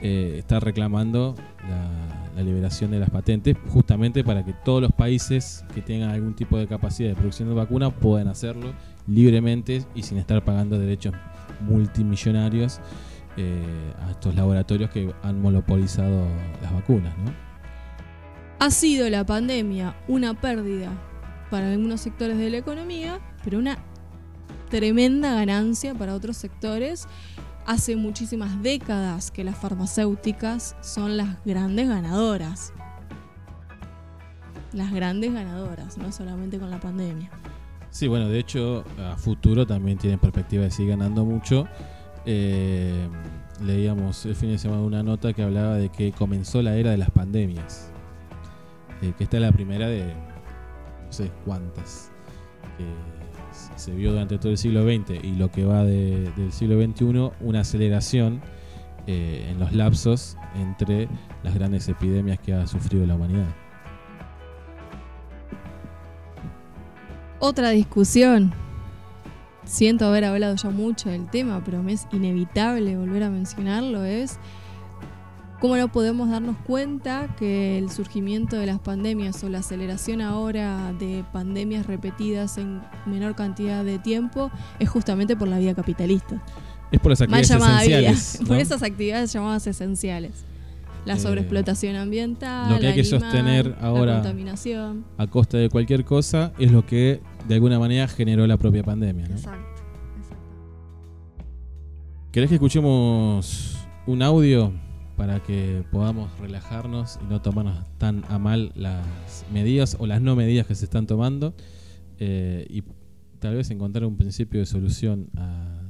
[0.01, 1.37] eh, está reclamando
[1.69, 6.59] la, liberación de las patentes justamente para que todos los países que tengan algún tipo
[6.59, 8.73] de capacidad de producción de vacunas puedan hacerlo
[9.07, 11.15] libremente y sin estar pagando derechos
[11.61, 12.81] multimillonarios
[13.37, 13.63] eh,
[14.05, 16.27] a estos laboratorios que han monopolizado
[16.63, 17.15] las vacunas.
[18.59, 20.91] Ha sido la pandemia una pérdida
[21.53, 23.77] para algunos sectores de la economía, pero una
[24.71, 27.07] tremenda ganancia para otros sectores
[27.67, 32.73] hace muchísimas décadas que las farmacéuticas son las grandes ganadoras.
[34.73, 37.31] Las grandes ganadoras, no solamente con la pandemia.
[37.91, 41.69] Sí, bueno, de hecho, a futuro también tienen perspectiva de seguir ganando mucho.
[42.25, 43.11] Eh,
[43.63, 46.97] leíamos el fin de semana una nota que hablaba de que comenzó la era de
[46.97, 47.91] las pandemias.
[49.03, 50.32] Eh, que esta es la primera de
[51.13, 52.11] no sé cuántas
[53.77, 57.61] se vio durante todo el siglo XX y lo que va del siglo XXI, una
[57.61, 58.41] aceleración
[59.07, 61.11] eh, en los lapsos entre
[61.43, 63.55] las grandes epidemias que ha sufrido la humanidad.
[67.41, 68.55] Otra discusión.
[69.65, 74.39] Siento haber hablado ya mucho del tema, pero me es inevitable volver a mencionarlo, es
[75.63, 80.93] ¿Cómo no podemos darnos cuenta que el surgimiento de las pandemias o la aceleración ahora
[80.99, 86.43] de pandemias repetidas en menor cantidad de tiempo es justamente por la vida capitalista?
[86.91, 88.41] Es por las actividades esenciales.
[88.49, 90.45] Por esas actividades llamadas esenciales.
[91.05, 95.05] La eh, sobreexplotación ambiental, lo que hay que sostener ahora la contaminación.
[95.17, 99.27] a costa de cualquier cosa es lo que de alguna manera generó la propia pandemia.
[99.27, 99.83] Exacto,
[100.21, 100.45] exacto.
[102.33, 104.73] ¿Querés que escuchemos un audio?
[105.23, 109.07] Para que podamos relajarnos y no tomarnos tan a mal las
[109.53, 111.55] medidas o las no medidas que se están tomando
[112.19, 112.83] eh, y
[113.39, 115.81] tal vez encontrar un principio de solución a,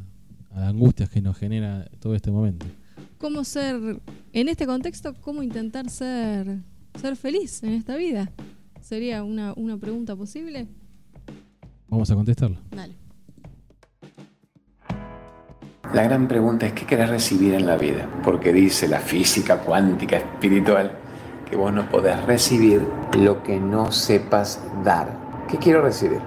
[0.55, 2.67] las angustias que nos genera todo este momento.
[3.17, 4.03] ¿Cómo ser,
[4.35, 6.59] en este contexto, cómo intentar ser,
[7.01, 8.31] ser feliz en esta vida?
[8.83, 10.69] ¿Sería una, una pregunta posible?
[11.89, 12.59] Vamos a contestarlo.
[12.71, 13.02] Dale.
[15.91, 20.17] La gran pregunta es qué querés recibir en la vida, porque dice la física cuántica
[20.17, 20.93] espiritual
[21.51, 22.87] que vos no podés recibir
[23.19, 25.09] lo que no sepas dar.
[25.49, 26.21] ¿Qué quiero recibir?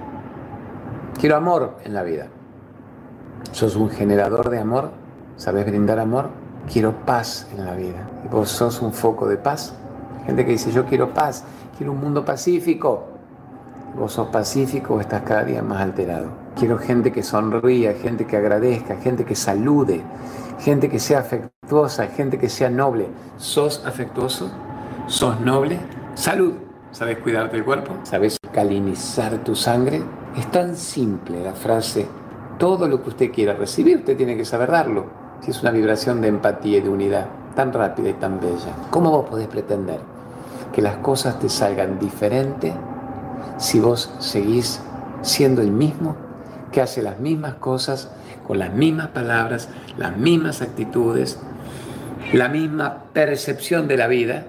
[1.18, 2.28] Quiero amor en la vida.
[3.50, 4.92] ¿Sos un generador de amor?
[5.36, 6.30] ¿Sabes brindar amor?
[6.72, 8.08] Quiero paz en la vida.
[8.24, 9.74] ¿Y vos sos un foco de paz?
[10.26, 11.42] Gente que dice, yo quiero paz,
[11.76, 13.08] quiero un mundo pacífico.
[13.96, 16.45] ¿Vos sos pacífico o estás cada día más alterado?
[16.56, 20.00] Quiero gente que sonría, gente que agradezca, gente que salude,
[20.58, 23.08] gente que sea afectuosa, gente que sea noble.
[23.36, 24.50] ¿Sos afectuoso?
[25.06, 25.78] ¿Sos noble?
[26.14, 26.54] Salud.
[26.92, 27.92] ¿Sabes cuidarte del cuerpo?
[28.04, 30.02] ¿Sabes calinizar tu sangre?
[30.34, 32.06] Es tan simple la frase,
[32.58, 35.04] todo lo que usted quiera recibir, usted tiene que saber darlo.
[35.42, 38.74] Si es una vibración de empatía y de unidad, tan rápida y tan bella.
[38.88, 40.00] ¿Cómo vos podés pretender
[40.72, 42.72] que las cosas te salgan diferentes
[43.58, 44.80] si vos seguís
[45.20, 46.25] siendo el mismo,
[46.76, 48.10] que hace las mismas cosas,
[48.46, 51.38] con las mismas palabras, las mismas actitudes,
[52.34, 54.44] la misma percepción de la vida,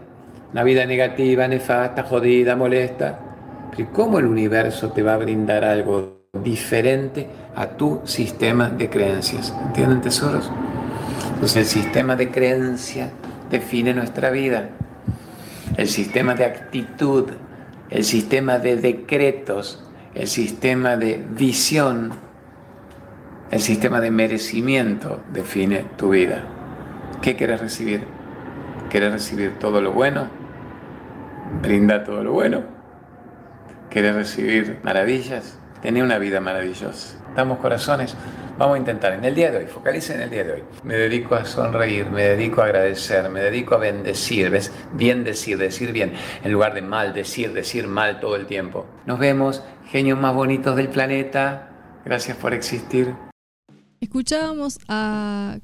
[0.52, 3.18] una vida negativa, nefasta, jodida, molesta.
[3.72, 9.54] Pero ¿cómo el universo te va a brindar algo diferente a tu sistema de creencias?
[9.68, 10.52] ¿Entienden, tesoros?
[11.34, 13.10] Entonces el sistema de creencia
[13.50, 14.68] define nuestra vida.
[15.78, 17.30] El sistema de actitud,
[17.90, 19.87] el sistema de decretos,
[20.18, 22.12] el sistema de visión,
[23.52, 26.44] el sistema de merecimiento define tu vida.
[27.22, 28.04] ¿Qué quieres recibir?
[28.90, 30.28] ¿Quieres recibir todo lo bueno?
[31.62, 32.64] Brinda todo lo bueno.
[33.92, 35.60] ¿Quieres recibir maravillas?
[35.84, 37.20] Tener una vida maravillosa.
[37.36, 38.16] Damos corazones.
[38.58, 40.64] Vamos a intentar en el día de hoy, focalicen en el día de hoy.
[40.82, 44.72] Me dedico a sonreír, me dedico a agradecer, me dedico a bendecir, ¿ves?
[44.94, 48.88] Bien decir, decir bien, en lugar de mal decir, decir mal todo el tiempo.
[49.06, 51.70] Nos vemos, genios más bonitos del planeta.
[52.04, 53.14] Gracias por existir.
[54.02, 55.60] Escuchábamos a...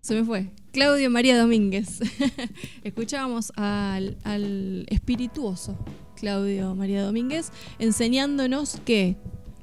[0.00, 0.46] Se me fue.
[0.72, 2.00] Claudio María Domínguez.
[2.84, 5.76] Escuchábamos al, al espirituoso
[6.16, 9.18] Claudio María Domínguez enseñándonos que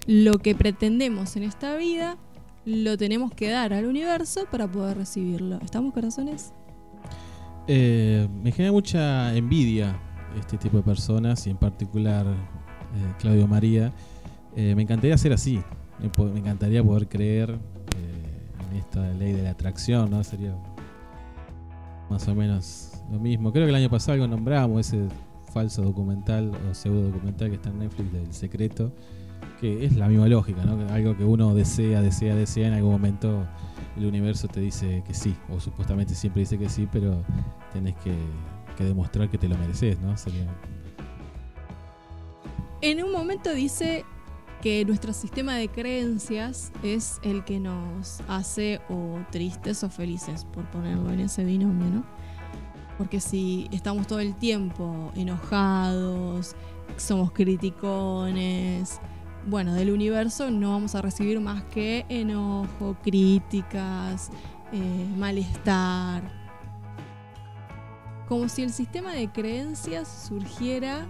[0.06, 2.20] lo que pretendemos en esta vida
[2.66, 5.60] lo tenemos que dar al universo para poder recibirlo.
[5.64, 6.54] ¿Estamos corazones?
[7.68, 10.00] Eh, me genera mucha envidia
[10.40, 13.94] este tipo de personas y en particular eh, Claudio María.
[14.56, 15.62] Eh, me encantaría ser así.
[16.00, 20.24] Me, encantaría poder creer en esta ley de la atracción, ¿no?
[20.24, 20.56] Sería
[22.10, 23.52] más o menos lo mismo.
[23.54, 25.08] Creo que el año pasado algo nombramos ese
[25.54, 28.92] falso documental o pseudo documental que está en Netflix del secreto,
[29.60, 30.78] que es la misma lógica, ¿no?
[30.94, 33.46] Algo que uno desea, desea, desea, en algún momento
[33.98, 37.24] el universo te dice que sí, o supuestamente siempre dice que sí, pero
[37.74, 38.14] tenés que,
[38.78, 40.18] que demostrar que te lo mereces, ¿no?
[40.18, 40.48] Sería-
[42.82, 44.04] En un momento dice
[44.62, 50.66] que nuestro sistema de creencias es el que nos hace o tristes o felices, por
[50.66, 52.04] ponerlo en ese binomio, ¿no?
[52.98, 56.56] Porque si estamos todo el tiempo enojados,
[56.98, 59.00] somos criticones,
[59.46, 64.32] bueno, del universo no vamos a recibir más que enojo, críticas,
[64.72, 66.24] eh, malestar.
[68.28, 71.06] Como si el sistema de creencias surgiera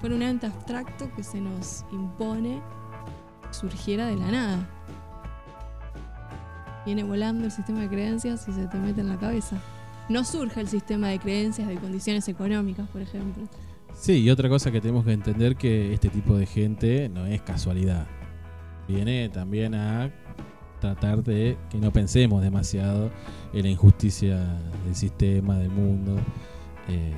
[0.00, 2.62] fuera un ente abstracto que se nos impone,
[3.50, 4.68] surgiera de la nada.
[6.86, 9.58] Viene volando el sistema de creencias y se te mete en la cabeza.
[10.08, 13.44] No surge el sistema de creencias de condiciones económicas, por ejemplo.
[14.00, 17.42] Sí, y otra cosa que tenemos que entender que este tipo de gente no es
[17.42, 18.06] casualidad.
[18.86, 20.10] Viene también a
[20.80, 23.10] tratar de que no pensemos demasiado
[23.52, 24.36] en la injusticia
[24.84, 26.16] del sistema, del mundo.
[26.88, 27.12] eh,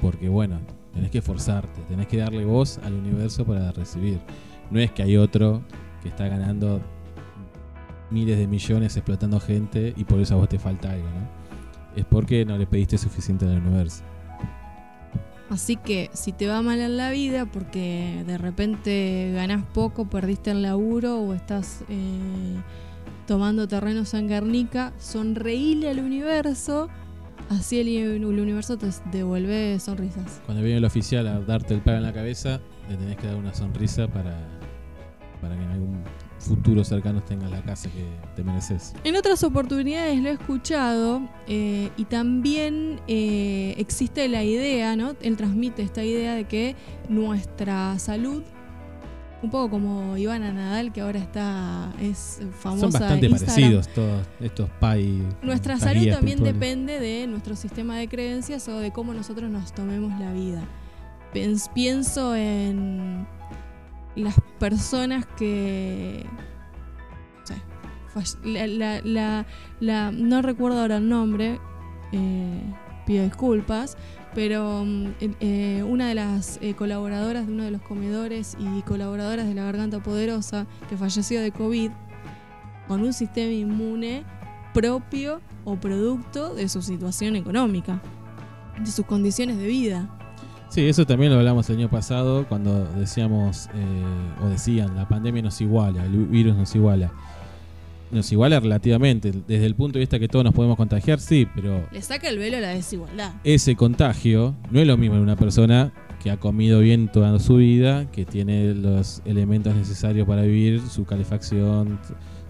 [0.00, 0.58] porque bueno,
[0.94, 4.18] tenés que esforzarte, tenés que darle voz al universo para recibir.
[4.70, 5.62] No es que hay otro
[6.02, 6.80] que está ganando
[8.10, 11.28] miles de millones explotando gente y por eso a vos te falta algo, ¿no?
[11.94, 14.02] Es porque no le pediste suficiente al universo.
[15.52, 20.50] Así que si te va mal en la vida porque de repente ganás poco, perdiste
[20.50, 22.56] el laburo o estás eh,
[23.26, 26.88] tomando terrenos en Guernica, sonreíle al universo,
[27.50, 30.40] así el, universo te devuelve sonrisas.
[30.46, 33.36] Cuando viene el oficial a darte el palo en la cabeza, le tenés que dar
[33.36, 34.34] una sonrisa para,
[35.42, 36.02] para que en algún
[36.42, 38.94] futuro cercano tengas la casa que te mereces.
[39.04, 45.14] En otras oportunidades lo he escuchado eh, y también eh, existe la idea, ¿no?
[45.22, 46.76] Él transmite esta idea de que
[47.08, 48.42] nuestra salud,
[49.42, 53.88] un poco como Ivana Nadal, que ahora está es famosa Son bastante en Instagram, parecidos
[53.88, 55.22] todos estos pay.
[55.42, 60.18] Nuestra salud también depende de nuestro sistema de creencias o de cómo nosotros nos tomemos
[60.20, 60.62] la vida.
[61.74, 63.26] Pienso en
[64.16, 66.26] las personas que...
[70.12, 71.58] no recuerdo ahora el nombre,
[72.12, 72.62] eh,
[73.06, 73.96] pido disculpas,
[74.34, 75.06] pero mm,
[75.40, 79.64] eh, una de las eh, colaboradoras de uno de los comedores y colaboradoras de la
[79.64, 81.90] Garganta Poderosa que falleció de COVID,
[82.88, 84.24] con un sistema inmune
[84.74, 88.02] propio o producto de su situación económica,
[88.78, 90.18] de sus condiciones de vida.
[90.72, 95.42] Sí, eso también lo hablamos el año pasado cuando decíamos, eh, o decían, la pandemia
[95.42, 97.12] nos iguala, el virus nos iguala.
[98.10, 101.86] Nos iguala relativamente, desde el punto de vista que todos nos podemos contagiar, sí, pero
[101.92, 103.32] Le saca el velo a la desigualdad.
[103.44, 105.92] ese contagio no es lo mismo en una persona
[106.22, 111.04] que ha comido bien toda su vida, que tiene los elementos necesarios para vivir, su
[111.04, 111.98] calefacción,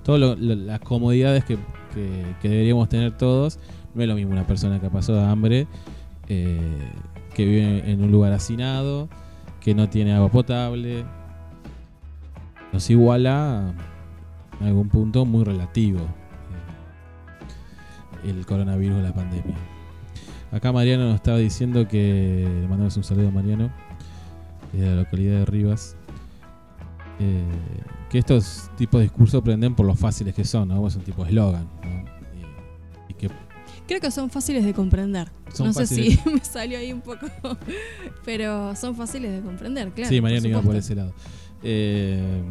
[0.04, 1.56] todas las comodidades que,
[1.94, 3.58] que- que deberíamos tener todos.
[3.96, 5.66] No es lo mismo una persona que pasó hambre,
[6.28, 6.58] eh,
[7.34, 9.08] que vive en un lugar hacinado,
[9.60, 11.04] que no tiene agua potable.
[12.72, 13.74] nos iguala
[14.60, 16.00] en algún punto muy relativo
[18.24, 19.56] eh, el coronavirus, la pandemia.
[20.52, 23.70] Acá Mariano nos estaba diciendo que, le mandamos un saludo a Mariano,
[24.72, 25.96] de la localidad de Rivas,
[27.18, 27.42] eh,
[28.10, 30.86] que estos tipos de discursos prenden por lo fáciles que son, ¿no?
[30.86, 31.66] Es un tipo de eslogan,
[33.86, 35.28] Creo que son fáciles de comprender.
[35.52, 37.26] Son no sé si me salió ahí un poco,
[38.24, 40.08] pero son fáciles de comprender, claro.
[40.08, 41.12] sí, Mariano por iba por ese lado.
[41.62, 42.42] Eh,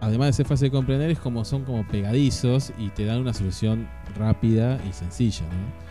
[0.00, 3.34] además de ser fácil de comprender, es como son como pegadizos y te dan una
[3.34, 5.88] solución rápida y sencilla, ¿no?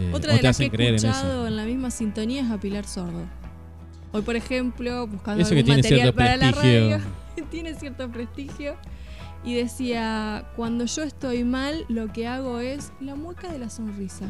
[0.00, 2.84] Eh, Otra de las que he en escuchado en, la misma sintonía es a Pilar
[2.84, 3.26] Sordo.
[4.12, 6.98] Hoy, por ejemplo, buscando Eso que algún tiene material para la radio,
[7.50, 8.76] tiene cierto prestigio.
[9.44, 14.26] Y decía, cuando yo estoy mal, lo que hago es la mueca de la sonrisa.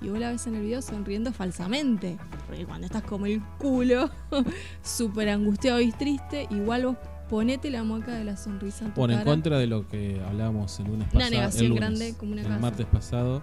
[0.00, 2.18] Y vos la ves en el video sonriendo falsamente.
[2.46, 4.10] Porque cuando estás como el culo,
[4.82, 6.96] súper angustiado y triste, igual vos
[7.28, 9.30] ponete la mueca de la sonrisa en tu Bueno, en cara.
[9.30, 11.30] contra de lo que hablábamos el lunes Una pasado.
[11.30, 12.60] negación el lunes, grande como una El casa.
[12.60, 13.42] martes pasado,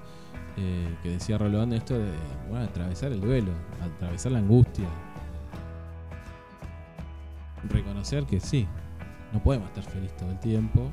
[0.58, 2.12] eh, que decía Rolón esto de
[2.50, 3.52] bueno, atravesar el duelo,
[3.82, 4.88] atravesar la angustia.
[7.70, 8.68] Reconocer que sí,
[9.34, 10.90] no podemos estar felices todo el tiempo.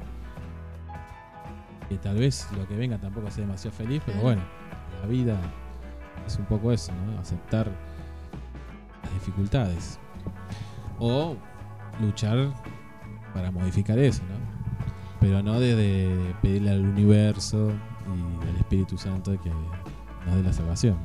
[1.93, 4.41] Que tal vez lo que venga tampoco sea demasiado feliz, pero bueno,
[5.03, 5.39] la vida
[6.27, 7.19] es un poco eso, ¿no?
[7.21, 7.71] Aceptar
[9.03, 9.99] las dificultades.
[10.99, 11.37] O
[12.01, 12.51] luchar
[13.35, 14.37] para modificar eso, ¿no?
[15.21, 17.71] Pero no desde pedirle al universo
[18.07, 20.97] y al Espíritu Santo que nos dé la salvación.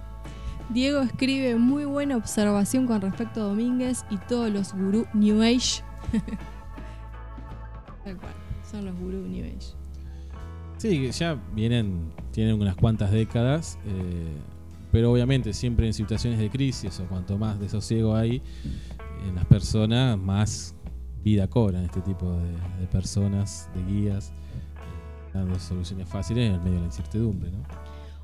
[0.69, 5.83] Diego escribe muy buena observación con respecto a Domínguez y todos los gurú New Age.
[8.05, 8.33] Tal cual,
[8.71, 9.86] son los gurú New Age.
[10.77, 14.37] Sí, ya vienen, tienen unas cuantas décadas, eh,
[14.91, 18.43] pero obviamente siempre en situaciones de crisis o cuanto más desosiego hay
[19.27, 20.75] en las personas, más
[21.23, 22.31] vida cobran este tipo
[22.79, 27.49] de, personas, de guías, eh, dando soluciones fáciles en el medio de la incertidumbre.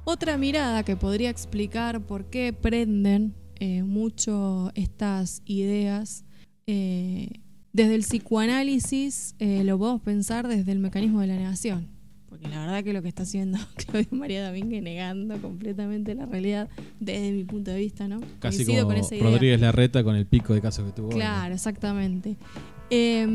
[0.04, 6.24] Otra mirada que podría explicar por qué prenden eh, mucho estas ideas.
[6.68, 11.93] desde el psicoanálisis lo podemos pensar desde el mecanismo de la negación.
[12.34, 16.68] Porque la verdad que lo que está haciendo Claudia María Domínguez negando completamente la realidad
[17.00, 18.22] desde mi punto de vista, ¿no?
[18.40, 19.20] Casi Coincido como con.
[19.20, 21.10] Rodríguez Larreta con el pico de casos que tuvo.
[21.10, 22.38] Claro, exactamente.
[22.90, 23.28] Eh,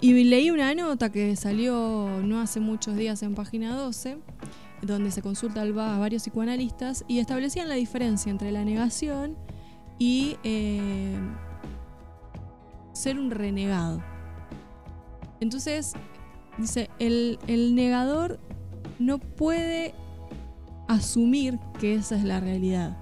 [0.00, 4.18] y leí una nota que salió no hace muchos días en página 12,
[4.82, 9.36] donde se consulta a varios psicoanalistas y establecían la diferencia entre la negación
[10.00, 11.14] y eh,
[12.92, 14.02] ser un renegado.
[15.38, 15.92] Entonces,
[16.58, 18.38] dice, el, el negador
[18.98, 19.94] no puede
[20.88, 22.96] asumir que esa es la realidad.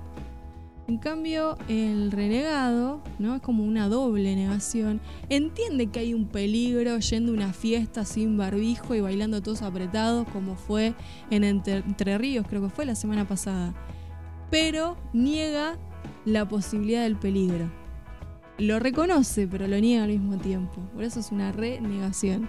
[0.90, 3.36] En cambio, el renegado, ¿no?
[3.36, 5.00] Es como una doble negación.
[5.28, 10.26] Entiende que hay un peligro yendo a una fiesta sin barbijo y bailando todos apretados,
[10.32, 10.94] como fue
[11.30, 13.72] en Entre, Entre Ríos, creo que fue la semana pasada.
[14.50, 15.78] Pero niega
[16.24, 17.70] la posibilidad del peligro.
[18.58, 20.80] Lo reconoce, pero lo niega al mismo tiempo.
[20.92, 22.48] Por eso es una renegación.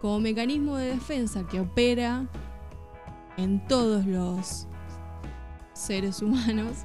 [0.00, 2.26] Como mecanismo de defensa que opera
[3.36, 4.66] en todos los
[5.72, 6.84] seres humanos,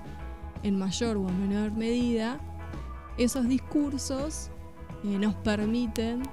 [0.63, 2.39] en mayor o en menor medida,
[3.17, 4.49] esos discursos
[5.03, 6.23] eh, nos permiten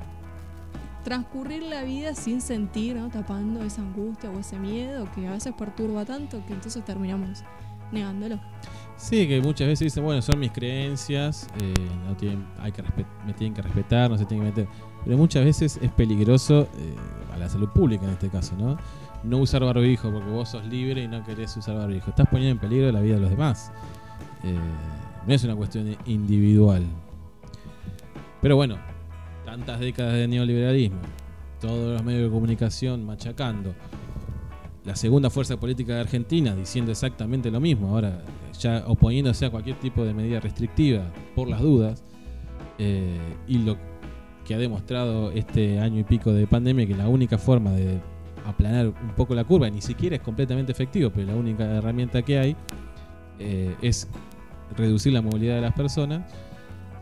[1.05, 6.05] transcurrir la vida sin sentir, tapando esa angustia o ese miedo que a veces perturba
[6.05, 7.43] tanto que entonces terminamos
[7.91, 8.41] negándolo.
[8.97, 11.75] Sí, que muchas veces dicen, bueno, son mis creencias, eh,
[12.07, 12.83] no tienen, hay que
[13.27, 14.92] me tienen que respetar, no se tienen que meter.
[15.05, 16.95] Pero muchas veces es peligroso eh,
[17.35, 18.77] a la salud pública en este caso, ¿no?
[19.25, 22.11] No usar barbijo porque vos sos libre y no querés usar barbijo.
[22.11, 23.73] Estás poniendo en peligro la vida de los demás.
[24.45, 24.57] Eh,
[25.27, 26.85] no es una cuestión individual.
[28.41, 28.77] Pero bueno,
[29.45, 31.01] tantas décadas de neoliberalismo,
[31.61, 33.75] todos los medios de comunicación machacando,
[34.85, 38.25] la segunda fuerza política de Argentina diciendo exactamente lo mismo, ahora
[38.59, 41.05] ya oponiéndose a cualquier tipo de medida restrictiva
[41.37, 42.03] por las dudas,
[42.79, 43.77] eh, y lo
[44.45, 48.01] que ha demostrado este año y pico de pandemia, que la única forma de
[48.45, 52.39] aplanar un poco la curva, ni siquiera es completamente efectivo, pero la única herramienta que
[52.39, 52.57] hay
[53.39, 54.09] eh, es
[54.77, 56.23] reducir la movilidad de las personas,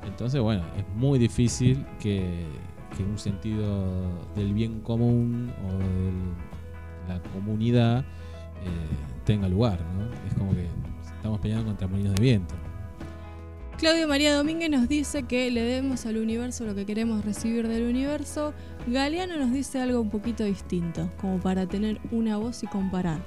[0.06, 2.46] entonces bueno, es muy difícil que,
[3.00, 3.86] un sentido
[4.36, 10.04] del bien común o de la comunidad eh, tenga lugar, ¿no?
[10.28, 10.66] Es como que
[11.16, 12.54] estamos peleando contra molinos de viento.
[13.80, 17.88] Claudio María Domínguez nos dice que le demos al universo lo que queremos recibir del
[17.88, 18.52] universo.
[18.86, 23.24] Galeano nos dice algo un poquito distinto, como para tener una voz y comparar.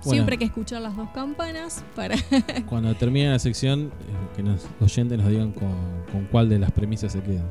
[0.00, 2.16] Siempre hay que escuchar las dos campanas para...
[2.68, 5.70] Cuando termine la sección, eh, que los oyentes nos digan con,
[6.10, 7.48] con cuál de las premisas se quedan.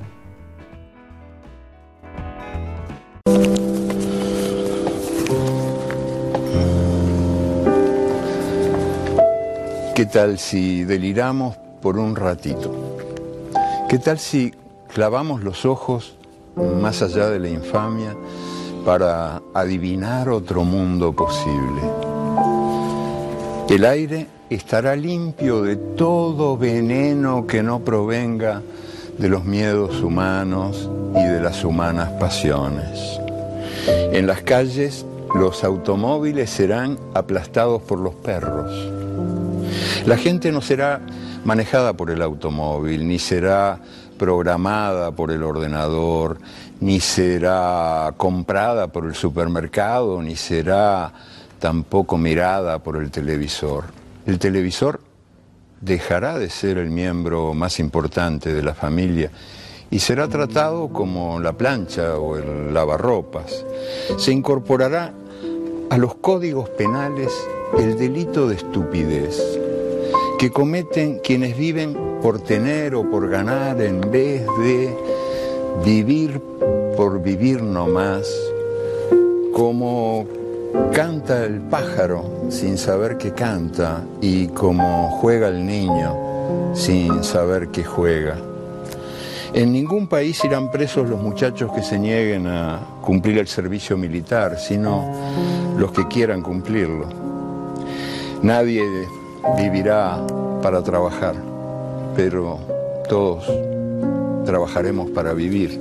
[9.96, 12.72] ¿Qué tal si deliramos por un ratito?
[13.90, 14.54] ¿Qué tal si
[14.94, 16.16] clavamos los ojos
[16.56, 18.16] más allá de la infamia
[18.86, 21.82] para adivinar otro mundo posible?
[23.70, 28.62] El aire estará limpio de todo veneno que no provenga
[29.18, 33.20] de los miedos humanos y de las humanas pasiones.
[33.88, 35.06] En las calles
[35.36, 38.72] los automóviles serán aplastados por los perros.
[40.06, 41.02] La gente no será
[41.44, 43.80] manejada por el automóvil, ni será
[44.18, 46.38] programada por el ordenador,
[46.80, 51.12] ni será comprada por el supermercado, ni será
[51.60, 53.86] tampoco mirada por el televisor.
[54.26, 55.02] El televisor
[55.82, 59.32] dejará de ser el miembro más importante de la familia
[59.92, 63.66] y será tratado como la plancha o el lavarropas.
[64.18, 65.14] Se incorporará
[65.90, 67.32] a los códigos penales
[67.78, 69.63] el delito de estupidez
[70.44, 74.94] que cometen quienes viven por tener o por ganar en vez de
[75.86, 76.42] vivir
[76.98, 78.28] por vivir nomás,
[79.54, 80.28] como
[80.92, 87.86] canta el pájaro sin saber que canta y como juega el niño sin saber que
[87.86, 88.36] juega.
[89.54, 94.60] En ningún país irán presos los muchachos que se nieguen a cumplir el servicio militar,
[94.60, 95.10] sino
[95.78, 97.08] los que quieran cumplirlo.
[98.42, 98.84] Nadie
[99.58, 100.20] vivirá
[100.62, 101.36] para trabajar,
[102.16, 102.60] pero
[103.08, 103.46] todos
[104.46, 105.80] trabajaremos para vivir.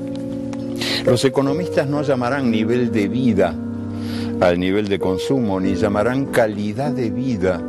[1.04, 3.54] Los economistas no llamarán nivel de vida
[4.40, 7.60] al nivel de consumo, ni llamarán calidad de vida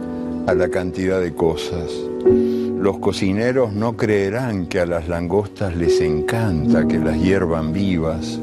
[0.48, 1.92] a la cantidad de cosas.
[2.26, 8.40] Los cocineros no creerán que a las langostas les encanta que las hiervan vivas.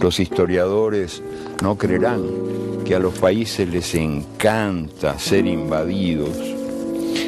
[0.00, 1.22] Los historiadores
[1.62, 2.22] no creerán
[2.84, 6.55] que a los países les encanta ser invadidos.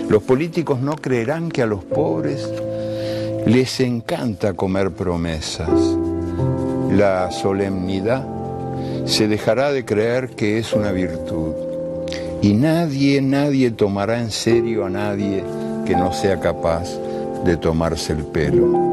[0.08, 2.48] Los políticos no creerán que a los pobres
[3.46, 5.68] les encanta comer promesas.
[6.90, 8.26] La solemnidad
[9.04, 11.52] se dejará de creer que es una virtud.
[12.40, 15.44] Y nadie, nadie tomará en serio a nadie
[15.84, 16.88] que no sea capaz
[17.44, 18.88] de tomarse el pelo.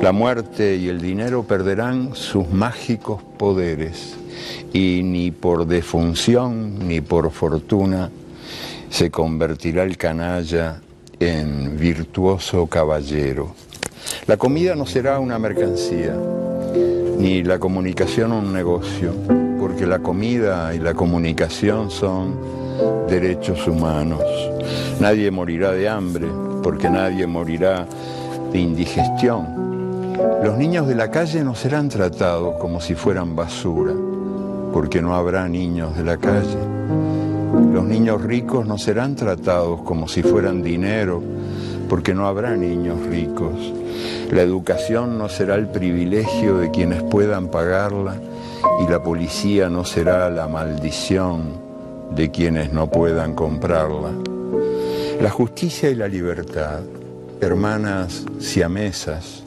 [0.00, 4.14] La muerte y el dinero perderán sus mágicos poderes
[4.72, 8.10] y ni por defunción ni por fortuna
[8.90, 10.80] se convertirá el canalla
[11.18, 13.54] en virtuoso caballero.
[14.26, 16.16] La comida no será una mercancía,
[17.18, 19.12] ni la comunicación un negocio,
[19.58, 22.36] porque la comida y la comunicación son
[23.08, 24.22] derechos humanos.
[25.00, 26.26] Nadie morirá de hambre,
[26.62, 27.86] porque nadie morirá
[28.52, 29.46] de indigestión.
[30.42, 33.92] Los niños de la calle no serán tratados como si fueran basura,
[34.72, 37.25] porque no habrá niños de la calle.
[37.52, 41.22] Los niños ricos no serán tratados como si fueran dinero,
[41.88, 43.72] porque no habrá niños ricos.
[44.30, 48.16] La educación no será el privilegio de quienes puedan pagarla
[48.84, 51.66] y la policía no será la maldición
[52.14, 54.10] de quienes no puedan comprarla.
[55.20, 56.80] La justicia y la libertad,
[57.40, 59.44] hermanas siamesas,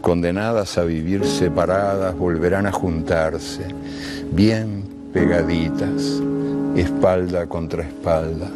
[0.00, 3.66] condenadas a vivir separadas, volverán a juntarse,
[4.30, 6.20] bien pegaditas,
[6.80, 8.50] espalda contra espalda.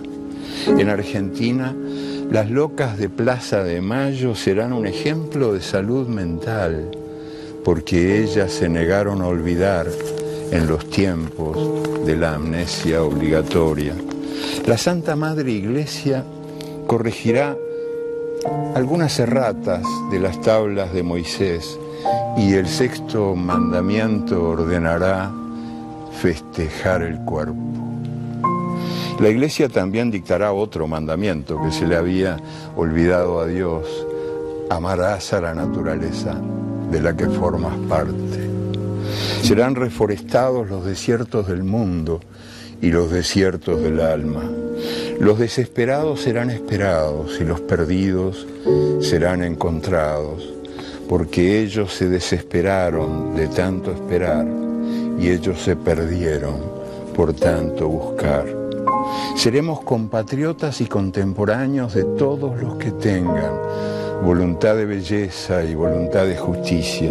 [0.66, 1.74] En Argentina,
[2.30, 6.90] las locas de Plaza de Mayo serán un ejemplo de salud mental,
[7.64, 9.86] porque ellas se negaron a olvidar
[10.50, 13.94] en los tiempos de la amnesia obligatoria.
[14.66, 16.24] La Santa Madre Iglesia
[16.86, 17.56] corregirá
[18.74, 21.78] algunas erratas de las tablas de Moisés
[22.36, 25.30] y el sexto mandamiento ordenará
[26.20, 27.91] festejar el cuerpo.
[29.20, 32.38] La iglesia también dictará otro mandamiento que se le había
[32.76, 34.06] olvidado a Dios.
[34.70, 36.34] Amarás a la naturaleza
[36.90, 38.50] de la que formas parte.
[39.42, 42.20] Serán reforestados los desiertos del mundo
[42.80, 44.42] y los desiertos del alma.
[45.20, 48.46] Los desesperados serán esperados y los perdidos
[49.00, 50.52] serán encontrados,
[51.08, 54.46] porque ellos se desesperaron de tanto esperar
[55.18, 56.56] y ellos se perdieron
[57.14, 58.61] por tanto buscar.
[59.36, 63.52] Seremos compatriotas y contemporáneos de todos los que tengan
[64.24, 67.10] voluntad de belleza y voluntad de justicia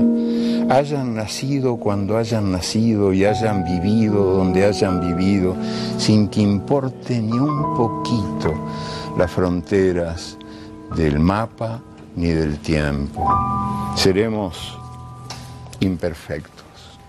[0.72, 5.56] hayan nacido cuando hayan nacido y hayan vivido donde hayan vivido,
[5.98, 8.54] sin que importe ni un poquito
[9.18, 10.38] las fronteras
[10.96, 11.82] del mapa
[12.16, 13.28] ni del tiempo.
[13.96, 14.78] Seremos
[15.82, 17.00] imperfectos,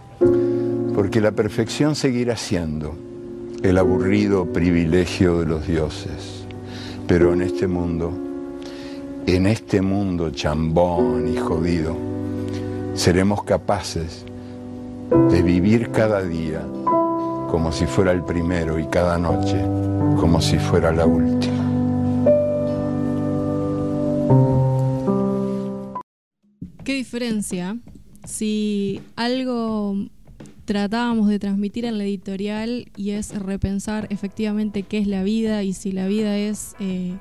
[0.94, 2.96] porque la perfección seguirá siendo
[3.62, 6.44] el aburrido privilegio de los dioses,
[7.06, 8.12] pero en este mundo,
[9.26, 11.96] en este mundo chambón y jodido,
[12.94, 14.24] seremos capaces
[15.30, 16.62] de vivir cada día
[17.50, 19.60] como si fuera el primero y cada noche
[20.18, 21.52] como si fuera la última.
[26.82, 27.76] ¿Qué diferencia
[28.24, 29.94] si algo
[30.64, 35.72] tratábamos de transmitir en la editorial y es repensar efectivamente qué es la vida y
[35.72, 37.16] si la vida es eh,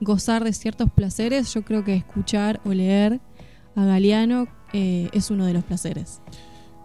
[0.00, 3.20] gozar de ciertos placeres, yo creo que escuchar o leer
[3.74, 6.20] a Galeano eh, es uno de los placeres.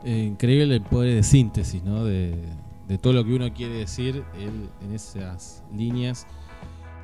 [0.03, 2.03] Eh, increíble el poder de síntesis, ¿no?
[2.03, 2.35] De,
[2.87, 6.27] de todo lo que uno quiere decir, él en esas líneas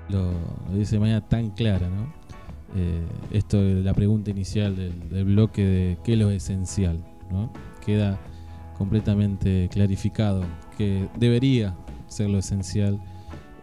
[0.09, 0.33] lo,
[0.73, 2.19] dice de manera tan clara, ¿no?
[3.31, 7.51] Esto de la pregunta inicial del, del bloque de qué es lo esencial, ¿no?
[7.83, 8.19] Queda
[8.79, 10.45] completamente clarificado
[10.77, 11.75] que debería
[12.07, 12.99] ser lo esencial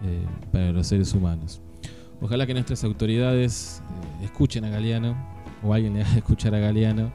[0.04, 1.62] eh, para los seres humanos.
[2.20, 3.82] Ojalá que nuestras autoridades
[4.20, 5.16] eh, escuchen a Galeano
[5.64, 7.10] o alguien le haga escuchar a Galeano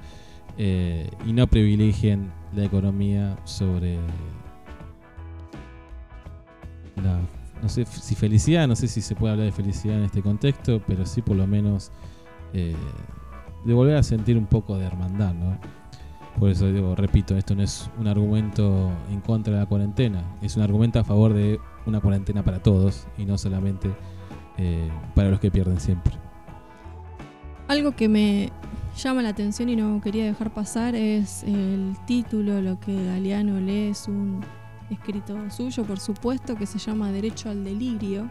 [0.58, 4.00] eh, y no privilegien la economía sobre
[7.04, 7.20] la,
[7.62, 10.82] no sé si felicidad, no sé si se puede hablar de felicidad en este contexto,
[10.88, 11.92] pero sí por lo menos
[12.52, 15.58] de volver a sentir un poco de hermandad, ¿no?
[16.40, 20.56] Por eso digo, repito, esto no es un argumento en contra de la cuarentena, es
[20.56, 23.92] un argumento a favor de una cuarentena para todos y no solamente
[24.58, 26.14] eh, para los que pierden siempre.
[27.68, 28.52] Algo que me
[28.98, 33.90] llama la atención y no quería dejar pasar es el título, lo que Galeano lee
[33.90, 34.42] es un
[34.90, 38.30] escrito suyo, por supuesto, que se llama Derecho al Delirio.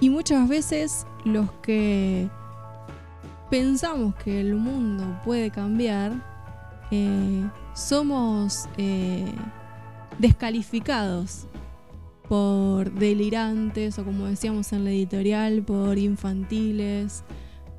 [0.00, 2.30] Y muchas veces los que
[3.50, 6.12] pensamos que el mundo puede cambiar,
[6.92, 7.44] eh,
[7.74, 9.26] somos eh,
[10.18, 11.46] descalificados
[12.28, 17.24] por delirantes o como decíamos en la editorial, por infantiles.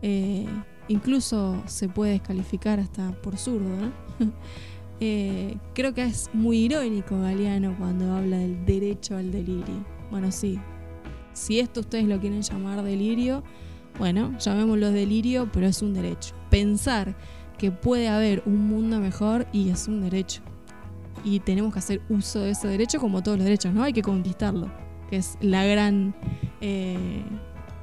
[0.01, 0.45] eh,
[0.87, 3.91] incluso se puede descalificar hasta por zurdo,
[4.99, 9.85] creo que es muy irónico Galeano cuando habla del derecho al delirio.
[10.09, 10.59] Bueno, sí,
[11.33, 13.43] si esto ustedes lo quieren llamar delirio,
[14.01, 16.33] bueno, llamémoslo delirio, pero es un derecho.
[16.49, 17.15] Pensar
[17.59, 20.41] que puede haber un mundo mejor y es un derecho.
[21.23, 23.83] Y tenemos que hacer uso de ese derecho como todos los derechos, ¿no?
[23.83, 24.71] Hay que conquistarlo,
[25.07, 26.15] que es la gran
[26.61, 27.21] eh,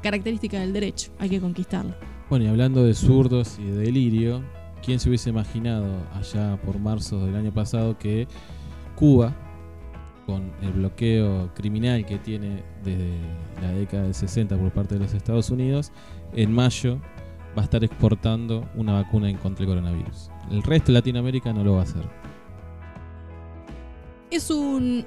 [0.03, 1.95] característica del derecho, hay que conquistarlo.
[2.29, 4.43] Bueno, y hablando de zurdos y de delirio,
[4.85, 8.27] ¿quién se hubiese imaginado allá por marzo del año pasado que
[8.97, 9.37] Cuba,
[10.29, 13.17] con el bloqueo criminal que tiene desde
[13.63, 15.91] la década del 60 por parte de los Estados Unidos,
[16.35, 17.01] en mayo
[17.57, 20.31] va a estar exportando una vacuna en contra del coronavirus?
[20.51, 22.03] El resto de Latinoamérica no lo va a hacer.
[24.31, 25.07] Es un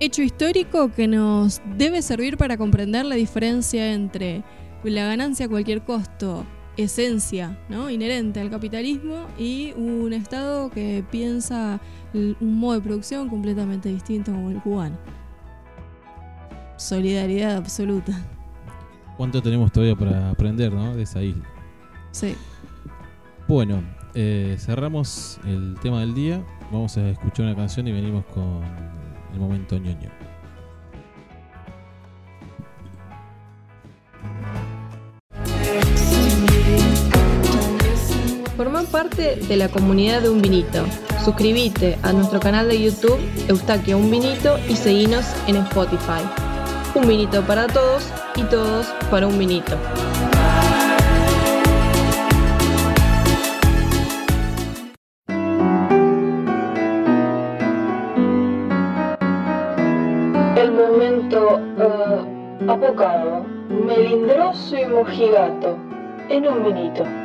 [0.00, 4.42] hecho histórico que nos debe servir para comprender la diferencia entre
[4.82, 6.44] la ganancia a cualquier costo,
[6.76, 7.90] esencia ¿no?
[7.90, 11.80] inherente al capitalismo, y un Estado que piensa
[12.12, 14.96] un modo de producción completamente distinto como el cubano.
[16.76, 18.12] Solidaridad absoluta.
[19.16, 20.94] ¿Cuánto tenemos todavía para aprender ¿no?
[20.96, 21.44] de esa isla?
[22.10, 22.34] Sí.
[23.46, 23.82] Bueno,
[24.14, 26.44] eh, cerramos el tema del día.
[26.72, 28.62] Vamos a escuchar una canción y venimos con
[29.32, 30.23] el momento ñoño.
[38.64, 40.86] Forma parte de la comunidad de Un Vinito.
[41.22, 46.22] Suscríbete a nuestro canal de YouTube Eustaquio Un Vinito y seguinos en Spotify.
[46.94, 49.76] Un vinito para todos y todos para un vinito.
[60.56, 65.76] El momento eh, apocado, melindroso y mojigato,
[66.30, 67.23] en un vinito.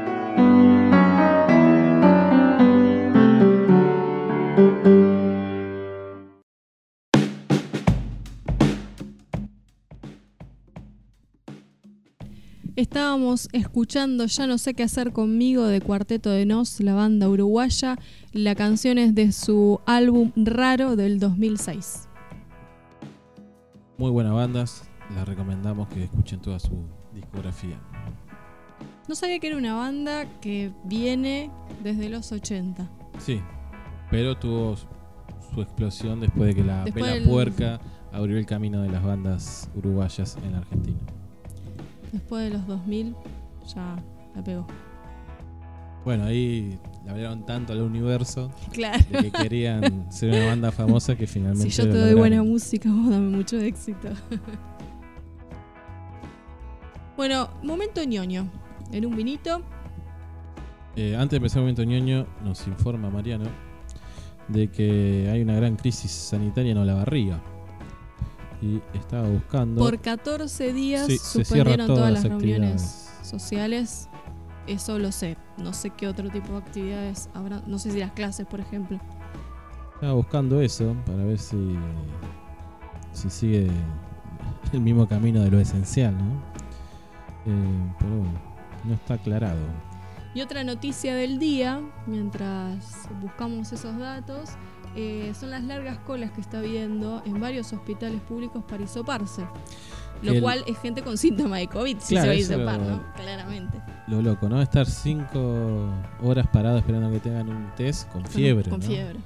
[12.83, 17.97] Estábamos escuchando Ya no sé qué hacer conmigo de Cuarteto de Nos, la banda uruguaya.
[18.31, 22.07] La canción es de su álbum Raro del 2006.
[23.97, 27.77] Muy buenas bandas, les recomendamos que escuchen toda su discografía.
[29.09, 31.51] No sabía que era una banda que viene
[31.83, 32.89] desde los 80.
[33.17, 33.41] Sí,
[34.09, 34.77] pero tuvo
[35.53, 37.81] su explosión después de que la del- Puerca
[38.13, 40.97] abrió el camino de las bandas uruguayas en Argentina.
[42.11, 43.15] Después de los 2000
[43.73, 43.95] ya
[44.35, 44.65] la pegó.
[46.05, 49.03] Bueno, ahí le hablaron tanto al universo Claro.
[49.11, 52.19] de que querían ser una banda famosa que finalmente Si yo te doy lograron.
[52.19, 54.07] buena música, vos dame mucho éxito.
[57.17, 58.49] bueno, momento ñoño.
[58.91, 59.61] En un vinito.
[60.95, 63.45] Eh, antes de empezar el momento ñoño, nos informa Mariano
[64.47, 67.39] de que hay una gran crisis sanitaria en Olavarría.
[68.61, 69.81] Y estaba buscando.
[69.81, 74.09] Por 14 días Sí, suspendieron todas todas las las reuniones sociales.
[74.67, 75.37] Eso lo sé.
[75.57, 77.61] No sé qué otro tipo de actividades habrá.
[77.65, 78.99] No sé si las clases, por ejemplo.
[79.95, 81.75] Estaba buscando eso para ver si,
[83.13, 83.69] si sigue
[84.71, 86.33] el mismo camino de lo esencial, ¿no?
[87.45, 88.39] Eh, pero bueno,
[88.85, 89.59] no está aclarado.
[90.33, 94.51] Y otra noticia del día, mientras buscamos esos datos,
[94.95, 99.45] eh, son las largas colas que está habiendo en varios hospitales públicos para hisoparse.
[100.21, 102.79] Lo El- cual es gente con síntomas de COVID, si Claro, se va a hisopar,
[102.81, 103.13] lo- ¿no?
[103.15, 103.81] Claramente.
[104.07, 104.61] Lo loco, ¿no?
[104.61, 105.87] Estar cinco
[106.21, 108.69] horas parado esperando a que tengan un test con fiebre.
[108.69, 108.85] Con ¿no?
[108.85, 109.19] fiebre.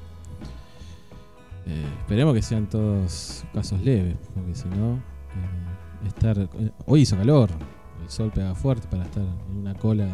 [1.66, 6.38] Eh, esperemos que sean todos casos leves, porque si no, eh, estar.
[6.38, 7.50] eh, Hoy hizo calor,
[8.04, 10.08] el sol pega fuerte para estar en una cola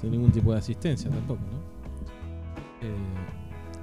[0.00, 2.88] sin ningún tipo de asistencia tampoco, ¿no?
[2.88, 2.94] Eh,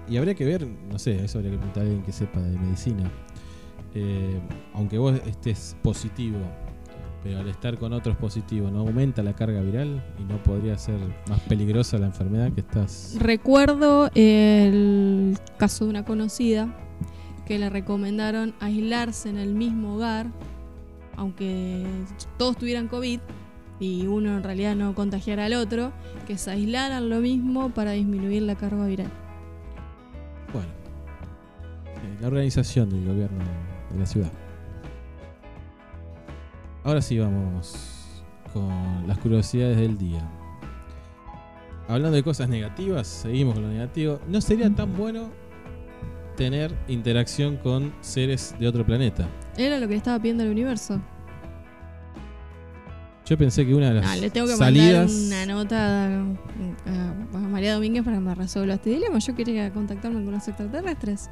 [0.10, 2.58] y habría que ver, no sé, eso habría que preguntar a alguien que sepa de
[2.58, 3.12] medicina.
[3.94, 4.40] Eh,
[4.74, 6.38] aunque vos estés positivo,
[7.24, 11.00] pero al estar con otros positivos, ¿no aumenta la carga viral y no podría ser
[11.28, 13.16] más peligrosa la enfermedad que estás?
[13.20, 16.74] Recuerdo el caso de una conocida
[17.46, 20.28] que le recomendaron aislarse en el mismo hogar,
[21.16, 21.86] aunque
[22.38, 23.20] todos tuvieran COVID
[23.80, 25.92] y uno en realidad no contagiara al otro,
[26.28, 29.12] que se aislaran lo mismo para disminuir la carga viral.
[30.54, 30.70] Bueno,
[31.86, 33.44] eh, la organización del gobierno
[33.92, 34.32] de la ciudad.
[36.84, 38.24] Ahora sí vamos
[38.54, 40.22] con las curiosidades del día.
[41.90, 44.20] Hablando de cosas negativas, seguimos con lo negativo.
[44.28, 45.30] ¿No sería tan bueno
[46.36, 49.28] tener interacción con seres de otro planeta?
[49.58, 51.02] Era lo que estaba pidiendo el universo.
[53.28, 55.12] Yo pensé que una de las Ah, le tengo que salidas...
[55.12, 56.06] mandar una nota
[57.36, 59.20] a, María Domínguez para que me resuelva este dilema.
[59.20, 61.30] Yo quería contactarme con los extraterrestres.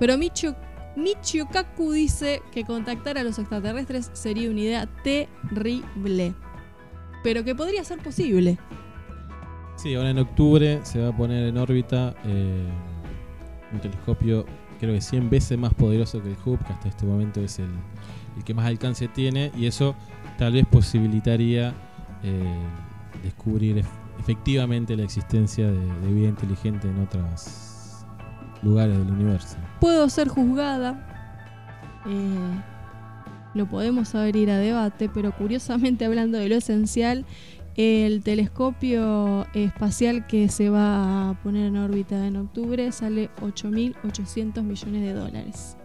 [0.00, 0.56] Pero Michio,
[0.96, 6.34] Michio Kaku dice que contactar a los extraterrestres sería una idea terrible.
[7.22, 8.58] Pero que podría ser posible.
[9.76, 12.66] Sí, ahora en octubre se va a poner en órbita eh,
[13.72, 14.46] un telescopio
[14.78, 17.70] creo que 100 veces más poderoso que el Hubble, que hasta este momento es el,
[18.36, 19.94] el que más alcance tiene, y eso
[20.38, 21.72] tal vez posibilitaría
[22.22, 22.62] eh,
[23.22, 23.86] descubrir ef-
[24.18, 28.04] efectivamente la existencia de, de vida inteligente en otros
[28.62, 29.56] lugares del universo.
[29.80, 31.06] Puedo ser juzgada.
[32.06, 32.60] eh,
[33.54, 37.24] lo podemos abrir a debate, pero curiosamente hablando de lo esencial,
[37.76, 45.02] el telescopio espacial que se va a poner en órbita en octubre sale 8.800 millones
[45.02, 45.76] de dólares.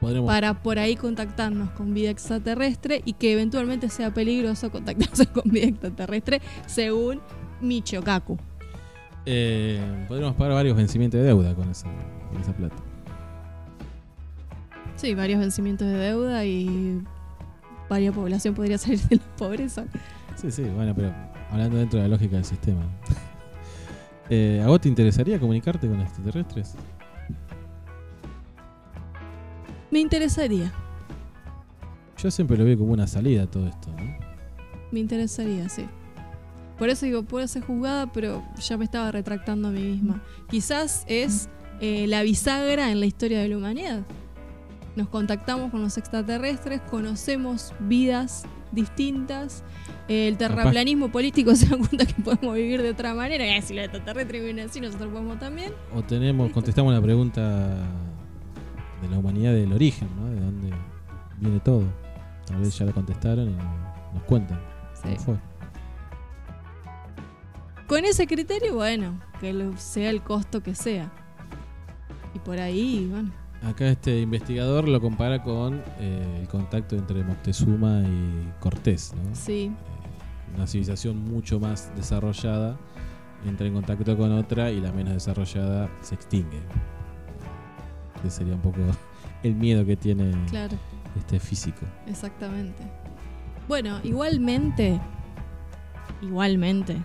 [0.00, 5.50] Podremos, Para por ahí contactarnos con vida extraterrestre y que eventualmente sea peligroso contactarse con
[5.50, 7.20] vida extraterrestre según
[7.60, 8.38] Michio Kaku.
[9.26, 11.88] eh, podremos pagar varios vencimientos de deuda con esa,
[12.32, 12.76] con esa plata.
[14.96, 17.02] Sí, varios vencimientos de deuda y
[17.88, 19.84] varias población podría salir de la pobreza.
[20.36, 21.12] Sí, sí, bueno, pero
[21.50, 22.80] hablando dentro de la lógica del sistema.
[24.32, 26.76] Eh, ¿A vos te interesaría comunicarte con extraterrestres?
[29.90, 30.72] Me interesaría,
[32.22, 34.30] Yo siempre lo veo como una salida a todo esto, ¿no?
[34.92, 35.86] me interesaría, sí.
[36.78, 40.22] Por eso digo, puedo ser juzgada, pero ya me estaba retractando a mí misma.
[40.48, 41.48] Quizás es
[41.80, 44.02] eh, la bisagra en la historia de la humanidad.
[44.96, 49.62] Nos contactamos con los extraterrestres, conocemos vidas distintas.
[50.08, 53.44] el terraplanismo político se da cuenta que podemos vivir de otra manera.
[53.44, 55.72] Eh, si los extraterrestres viven así, nosotros podemos también.
[55.94, 57.76] O tenemos, contestamos la pregunta
[59.02, 60.26] de la humanidad del origen, ¿no?
[60.26, 60.70] De dónde
[61.38, 61.84] viene todo.
[62.46, 63.54] Tal vez ya la contestaron y
[64.14, 64.60] nos cuentan
[65.02, 65.36] cómo fue.
[67.86, 71.10] Con ese criterio, bueno, que lo- sea el costo que sea.
[72.34, 73.30] Y por ahí, bueno,
[73.62, 79.34] Acá este investigador lo compara con eh, el contacto entre Moctezuma y Cortés, ¿no?
[79.34, 79.70] sí.
[80.56, 82.76] Una civilización mucho más desarrollada
[83.46, 86.58] entra en contacto con otra y la menos desarrollada se extingue.
[88.24, 88.78] Ese sería un poco
[89.42, 90.76] el miedo que tiene Claro.
[91.18, 91.80] este físico.
[92.06, 92.82] Exactamente.
[93.68, 95.00] Bueno, igualmente,
[96.22, 96.96] igualmente,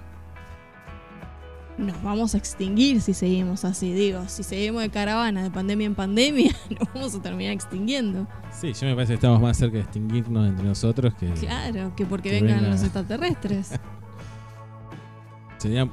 [1.77, 3.91] nos vamos a extinguir si seguimos así.
[3.93, 8.25] Digo, si seguimos de caravana, de pandemia en pandemia, nos vamos a terminar extinguiendo.
[8.51, 11.29] Sí, yo me parece que estamos más cerca de extinguirnos entre nosotros que.
[11.33, 13.71] Claro, que porque Que vengan venga- los extraterrestres.
[15.57, 15.89] Sería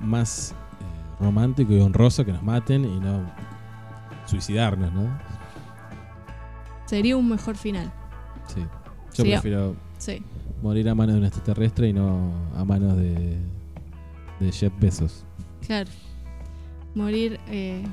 [0.00, 3.22] más eh, romántico y honroso que nos maten y no
[4.28, 5.18] suicidarnos, ¿no?
[6.86, 7.92] Sería un mejor final.
[8.46, 8.60] Sí.
[9.14, 10.22] Yo prefiero sí.
[10.62, 13.36] morir a manos de un extraterrestre y no a manos de,
[14.40, 15.24] de Jeff Bezos.
[15.66, 15.90] Claro.
[16.94, 17.84] Morir, eh,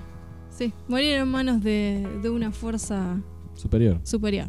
[0.50, 3.18] sí, morir en manos de, de una fuerza
[3.56, 4.00] Superior.
[4.04, 4.48] superior.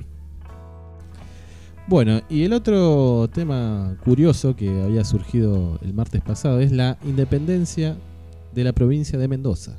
[1.89, 7.97] Bueno, y el otro tema curioso que había surgido el martes pasado es la independencia
[8.55, 9.78] de la provincia de Mendoza.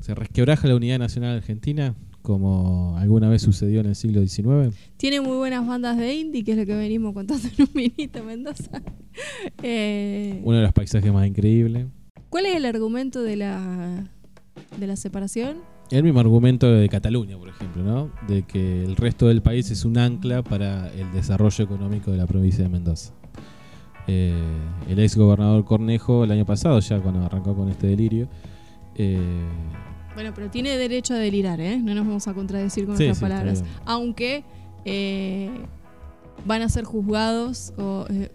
[0.00, 4.74] Se resquebraja la unidad nacional argentina, como alguna vez sucedió en el siglo XIX.
[4.96, 8.24] Tiene muy buenas bandas de indie, que es lo que venimos contando en un minuto,
[8.24, 8.82] Mendoza.
[9.62, 11.86] Eh, Uno de los paisajes más increíbles.
[12.30, 14.10] ¿Cuál es el argumento de la,
[14.76, 15.58] de la separación?
[15.90, 18.10] El mismo argumento de Cataluña, por ejemplo, ¿no?
[18.26, 22.26] De que el resto del país es un ancla para el desarrollo económico de la
[22.26, 23.12] provincia de Mendoza.
[24.08, 24.34] Eh,
[24.88, 28.28] el ex gobernador Cornejo, el año pasado, ya cuando arrancó con este delirio,
[28.96, 29.18] eh,
[30.14, 31.78] Bueno, pero tiene derecho a delirar, ¿eh?
[31.78, 33.64] No nos vamos a contradecir con Sí, nuestras sí, palabras.
[33.84, 34.44] Aunque
[34.84, 35.50] eh,
[36.46, 38.30] van a ser juzgados, o, eh,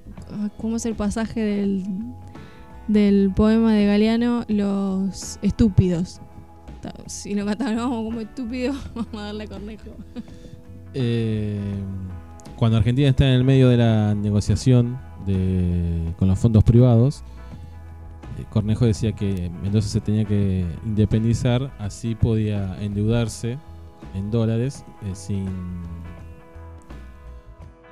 [0.58, 1.84] ¿cómo es el pasaje del,
[2.88, 4.44] del poema de Galeano?
[4.48, 6.22] Los estúpidos.
[7.08, 9.92] Si lo catalogamos como estúpido, vamos a darle Cornejo.
[10.94, 11.60] eh,
[12.56, 17.24] cuando Argentina está en el medio de la negociación de, con los fondos privados,
[18.50, 23.58] Cornejo decía que Mendoza se tenía que independizar, así podía endeudarse
[24.16, 25.48] en dólares eh, sin,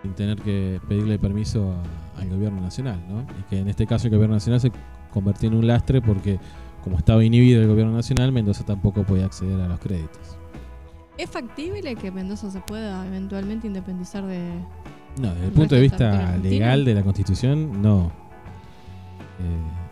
[0.02, 3.22] sin tener que pedirle permiso a- al gobierno nacional, ¿no?
[3.40, 4.72] Y que en este caso el gobierno nacional se
[5.14, 6.40] convirtió en un lastre porque
[6.84, 10.38] como estaba inhibido el gobierno nacional, Mendoza tampoco podía acceder a los créditos.
[11.18, 14.40] ¿Es factible que Mendoza se pueda eventualmente independizar de...
[15.20, 18.12] No, desde el ¿El punto de vista legal de la constitución, no.
[19.40, 19.87] Eh,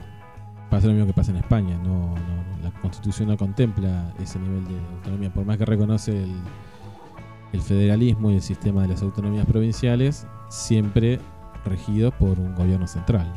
[0.75, 1.77] pasa lo mismo que pasa en España.
[1.77, 2.13] No,
[2.61, 5.33] la constitución no contempla ese nivel de autonomía.
[5.33, 11.21] Por más que reconoce el, federalismo y el sistema de las autonomías provinciales, siempre
[11.63, 13.31] regido por un gobierno central.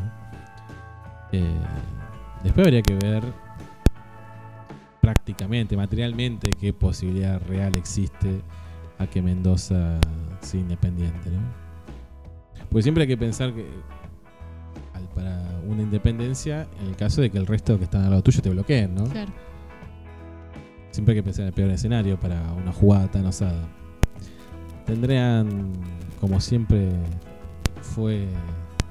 [1.30, 1.45] Eh,
[2.43, 3.22] después habría que ver
[5.01, 8.43] prácticamente, materialmente, qué posibilidad real existe
[8.99, 10.01] a que Mendoza
[10.41, 11.39] sea independiente, ¿no?
[12.68, 13.64] Porque siempre hay que pensar que
[14.99, 18.23] al- para una independencia, en el caso de que el resto que están al lado
[18.23, 19.05] tuyo te bloqueen, ¿no?
[19.05, 19.33] Claro.
[20.91, 23.69] Siempre hay que pensar en el peor escenario para una jugada tan osada.
[24.87, 25.73] Tendrían,
[26.21, 26.89] como siempre
[27.83, 28.27] fue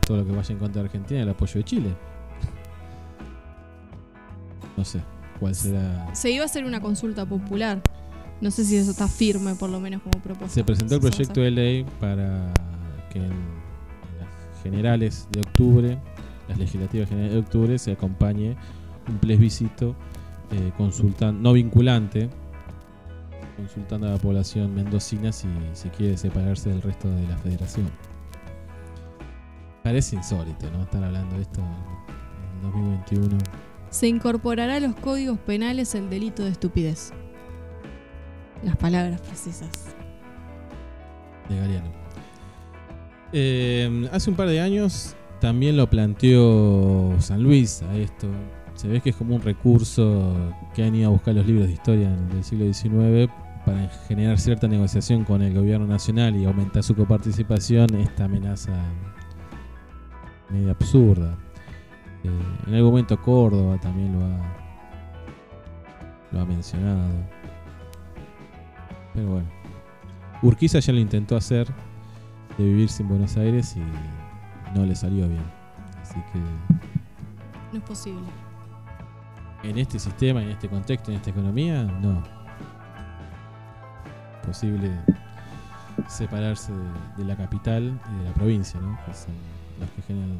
[0.05, 1.95] todo lo que vaya en contra de Argentina, el apoyo de Chile.
[4.77, 5.01] No sé
[5.39, 6.13] cuál será.
[6.15, 7.81] Se iba a hacer una consulta popular.
[8.39, 10.53] No sé si eso está firme, por lo menos como propuesta.
[10.53, 12.53] Se presentó el proyecto de ley para
[13.11, 13.29] que las
[14.69, 15.97] generales de octubre,
[16.49, 18.57] las legislativas generales de octubre, se acompañe
[19.07, 19.95] un plebiscito
[20.51, 22.29] eh, consultan, no vinculante,
[23.55, 27.89] consultando a la población mendocina si se quiere separarse del resto de la federación.
[29.83, 30.83] Parece insólito, ¿no?
[30.83, 33.37] Estar hablando de esto en 2021.
[33.89, 37.13] Se incorporará a los códigos penales el delito de estupidez.
[38.63, 39.95] Las palabras precisas.
[41.47, 42.06] de Galeano.
[43.33, 48.27] Eh, hace un par de años también lo planteó San Luis a esto.
[48.75, 50.35] Se ve que es como un recurso
[50.73, 53.31] que han ido a buscar los libros de historia del siglo XIX
[53.65, 57.95] para generar cierta negociación con el gobierno nacional y aumentar su coparticipación.
[57.95, 58.73] Esta amenaza
[60.49, 61.35] media absurda.
[62.23, 62.29] Eh,
[62.67, 64.57] en algún momento Córdoba también lo ha,
[66.31, 67.09] lo ha mencionado.
[69.13, 69.47] Pero bueno.
[70.43, 71.67] Urquiza ya lo intentó hacer
[72.57, 75.43] de vivir sin Buenos Aires y no le salió bien.
[76.01, 76.39] Así que
[77.73, 78.21] No es posible.
[79.63, 82.23] en este sistema, en este contexto, en esta economía, no.
[84.45, 84.91] Posible
[86.07, 86.83] separarse de,
[87.17, 88.97] de la capital y de la provincia, ¿no?
[89.05, 89.33] Que son
[89.79, 90.39] los que generan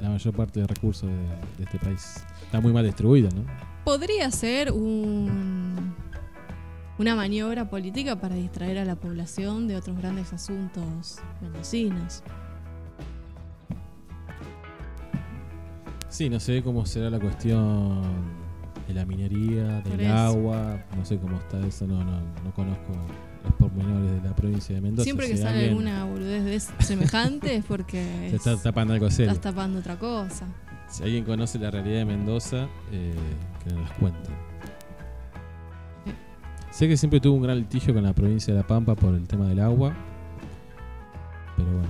[0.00, 2.24] la mayor parte de recursos de, de este país.
[2.44, 3.42] Está muy mal distribuido, ¿no?
[3.84, 5.94] Podría ser un,
[6.98, 12.22] una maniobra política para distraer a la población de otros grandes asuntos mendocinos.
[16.08, 18.02] Sí, no sé cómo será la cuestión
[18.88, 22.92] de la minería, del agua, no sé cómo está eso, no, no, no conozco
[23.60, 25.04] los menores de la provincia de Mendoza.
[25.04, 29.30] Siempre que Si sale alguien alguna boludez semejante es porque Se está tapando algo serio.
[29.32, 30.46] estás tapando otra cosa.
[30.88, 33.12] Si alguien conoce la realidad de Mendoza, eh,
[33.62, 34.47] que nos las cuente.
[36.78, 39.26] Sé que siempre tuvo un gran litigio con la provincia de La Pampa por el
[39.26, 39.92] tema del agua.
[41.56, 41.88] Pero bueno,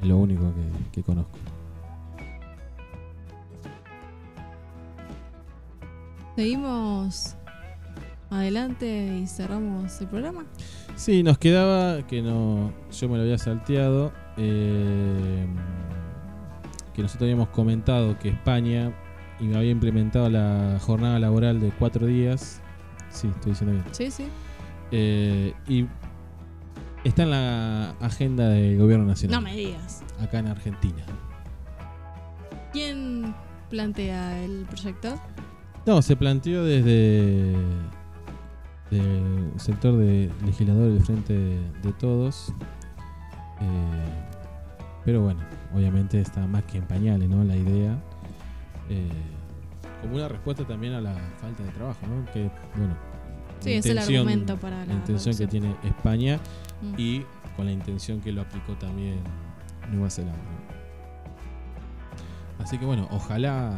[0.00, 1.36] es lo único que, que conozco.
[6.36, 7.36] Seguimos
[8.30, 10.46] adelante y cerramos el programa.
[10.96, 15.46] Sí, nos quedaba que no, yo me lo había salteado, eh,
[16.94, 18.90] que nosotros habíamos comentado que España
[19.38, 22.62] y me había implementado la jornada laboral de cuatro días.
[23.14, 23.94] Sí, estoy diciendo bien.
[23.94, 24.24] Sí, sí.
[24.90, 25.86] Eh, y
[27.04, 29.40] está en la agenda del gobierno nacional.
[29.40, 30.02] No me digas.
[30.20, 31.04] Acá en Argentina.
[32.72, 33.34] ¿Quién
[33.70, 35.14] plantea el proyecto?
[35.86, 37.54] No, se planteó desde
[38.90, 42.52] el sector de legisladores del Frente de, Todos.
[43.60, 44.04] Eh,
[45.04, 45.40] pero bueno,
[45.72, 47.44] obviamente está más que en pañales, ¿no?
[47.44, 47.96] La idea.
[48.88, 49.08] Eh,
[50.04, 52.24] como una respuesta también a la falta de trabajo, ¿no?
[52.32, 52.96] Que, bueno.
[53.60, 56.38] Sí, la es el argumento para la intención que tiene España
[56.84, 56.94] Mm.
[56.98, 57.24] y
[57.56, 59.20] con la intención que lo aplicó también
[59.90, 60.38] Nueva Zelanda.
[62.58, 63.72] Así que bueno, ojalá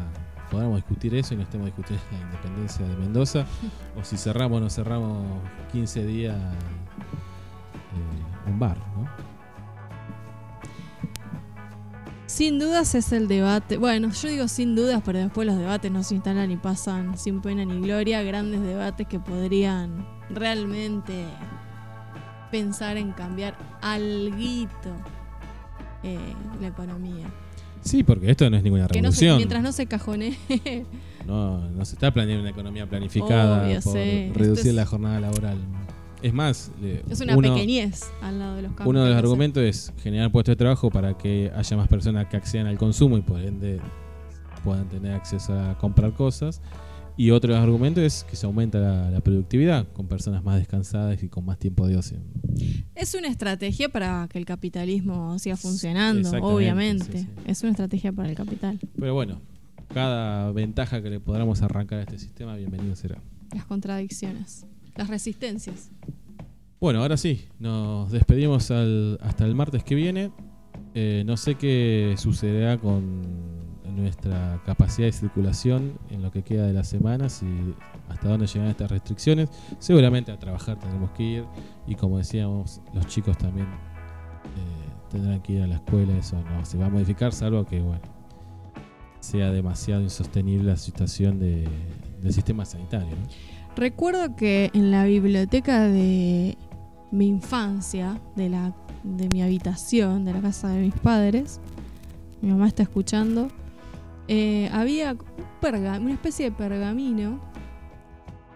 [0.50, 3.44] podamos discutir eso y no estemos discutiendo la independencia de Mendoza.
[4.00, 5.26] o si cerramos o no cerramos
[5.72, 9.08] 15 días eh, un bar, ¿no?
[12.36, 13.78] Sin dudas es el debate.
[13.78, 17.40] Bueno, yo digo sin dudas, pero después los debates no se instalan y pasan sin
[17.40, 18.22] pena ni gloria.
[18.22, 21.24] Grandes debates que podrían realmente
[22.50, 24.90] pensar en cambiar alguito
[26.02, 26.18] eh,
[26.60, 27.26] la economía.
[27.82, 29.36] Sí, porque esto no es ninguna Que no se- revolución.
[29.38, 30.36] mientras no se cajonee.
[31.26, 33.96] No, no se está planeando una economía planificada Obvio, por.
[33.96, 35.58] Esto reducir es- la jornada laboral.
[36.26, 36.72] Es más,
[37.08, 38.88] es una uno- pequeñez al lado de los cambios.
[38.88, 42.36] Uno de los argumentos es generar puestos de trabajo para que haya más personas que
[42.36, 43.80] accedan al consumo y por ende
[44.64, 46.60] puedan tener acceso a comprar cosas.
[47.18, 50.58] Y otro de los argumentos es que se aumenta la, la productividad con personas más
[50.58, 52.18] descansadas y con más tiempo de ocio.
[52.94, 57.18] Es una estrategia para que el capitalismo siga funcionando, obviamente.
[57.20, 57.28] sí, sí.
[57.46, 58.78] Es una estrategia para el capital.
[58.98, 59.40] Pero bueno,
[59.94, 63.22] cada ventaja que le podamos arrancar a este sistema, bienvenido será.
[63.54, 64.66] Las contradicciones,
[64.96, 65.90] las resistencias.
[66.80, 70.30] Bueno, ahora sí, nos despedimos al- hasta el martes que viene.
[70.94, 73.22] Eh, no sé qué sucederá con
[73.96, 77.46] nuestra capacidad de circulación en lo que queda de la semana, si
[78.08, 79.48] hasta dónde llegan estas restricciones.
[79.78, 81.44] Seguramente a trabajar tendremos que ir
[81.86, 86.16] y como decíamos, los chicos también eh, tendrán que ir a la escuela.
[86.18, 88.02] Eso no se va a modificar, salvo que bueno
[89.20, 91.66] sea demasiado insostenible la situación de-
[92.22, 93.16] del sistema sanitario.
[93.76, 96.56] Recuerdo que en la biblioteca de
[97.10, 98.74] mi infancia, de, la,
[99.04, 101.60] de mi habitación, de la casa de mis padres,
[102.40, 103.48] mi mamá está escuchando,
[104.28, 107.38] eh, había un una especie de pergamino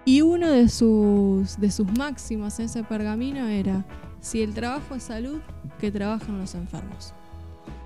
[0.06, 3.84] y uno de sus, de sus máximos en ese pergamino era,
[4.20, 5.40] si el trabajo es salud,
[5.78, 7.12] que trabajen los enfermos.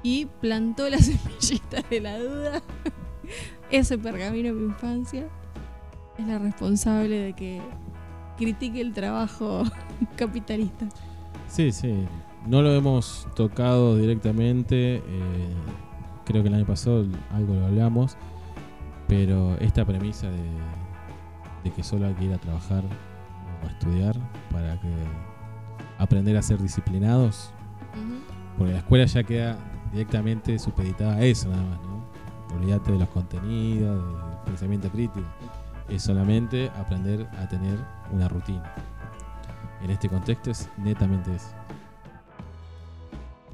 [0.05, 2.62] Y plantó la semillita de la duda.
[3.70, 5.28] Ese pergamino en mi infancia
[6.19, 7.61] es la responsable de que
[8.37, 9.62] critique el trabajo
[10.17, 10.87] capitalista.
[11.49, 12.05] Sí, sí.
[12.47, 14.97] No lo hemos tocado directamente.
[14.97, 15.03] eh,
[16.25, 18.17] creo que el año pasado algo lo hablamos.
[19.07, 20.43] Pero esta premisa de,
[21.62, 22.83] de que solo hay que ir a trabajar
[23.62, 24.17] o a estudiar
[24.51, 24.89] para que
[25.99, 27.51] aprender a ser disciplinados.
[28.57, 29.59] Porque la escuela ya queda
[29.93, 32.57] directamente supeditada a eso nada más, ¿no?
[32.57, 35.27] Olvídate de los contenidos, del pensamiento crítico.
[35.89, 37.78] Es solamente aprender a tener
[38.12, 38.74] una rutina.
[39.82, 41.55] En este contexto es netamente eso.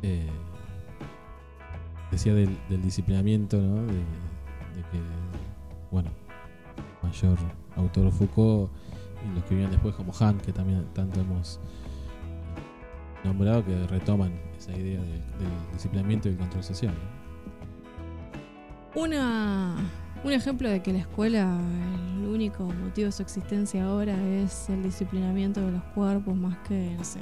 [0.02, 0.30] Eh,
[2.10, 3.82] decía del, disciplinamiento, ¿no?
[3.82, 5.00] De, de que,
[5.90, 6.10] bueno,
[7.02, 7.36] mayor
[7.76, 8.70] autor Foucault
[9.24, 11.60] y los que vinieron después como Han, que también tanto hemos
[13.24, 16.94] nombrado, que retoman esa idea del, del disciplinamiento y el control social.
[18.94, 19.76] Una,
[20.24, 21.58] un ejemplo de que la escuela,
[22.18, 26.94] el único motivo de su existencia ahora es el disciplinamiento de los cuerpos más que,
[26.96, 27.20] no sé,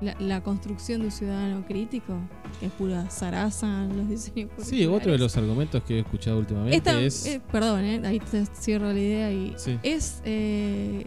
[0.00, 2.18] el- la, la construcción de un ciudadano crítico,
[2.60, 6.38] que es pura zaraza en los diseños Sí, otro de los argumentos que he escuchado
[6.38, 7.24] últimamente Esta- es...
[7.26, 9.78] eh, perdón, eh, ahí te cierro la idea y Sí.
[9.82, 11.06] es eh,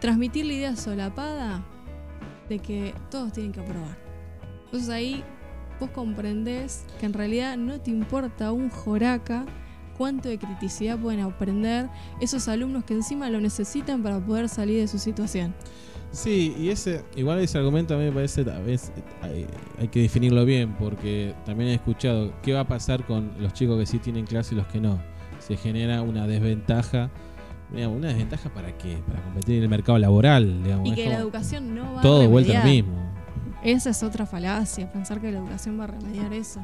[0.00, 1.62] transmitir la idea solapada
[2.48, 3.96] de que todos tienen que aprobar.
[4.66, 5.24] Entonces ahí
[5.80, 9.46] vos comprendés que en realidad no te importa un joraca
[9.96, 11.88] cuánto de criticidad pueden aprender
[12.20, 15.54] esos alumnos que encima lo necesitan para poder salir de su situación.
[16.12, 19.46] Sí, y ese, igual ese argumento a mí me parece, a veces hay,
[19.78, 23.78] hay que definirlo bien, porque también he escuchado qué va a pasar con los chicos
[23.78, 25.00] que sí tienen clase y los que no.
[25.38, 27.10] Se genera una desventaja.
[27.72, 28.98] Digamos, ¿Una desventaja para qué?
[29.06, 30.62] Para competir en el mercado laboral.
[30.64, 30.88] Digamos.
[30.88, 33.10] Y que la educación no va Todo a vuelta al mismo.
[33.62, 36.60] Esa es otra falacia, pensar que la educación va a remediar eso.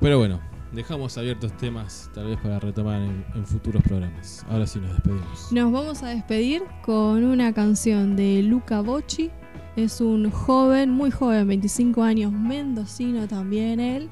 [0.00, 0.40] Pero bueno,
[0.72, 4.44] dejamos abiertos temas tal vez para retomar en, en futuros programas.
[4.48, 5.52] Ahora sí nos despedimos.
[5.52, 9.30] Nos vamos a despedir con una canción de Luca Bocci.
[9.76, 14.08] Es un joven, muy joven, 25 años, mendocino también él.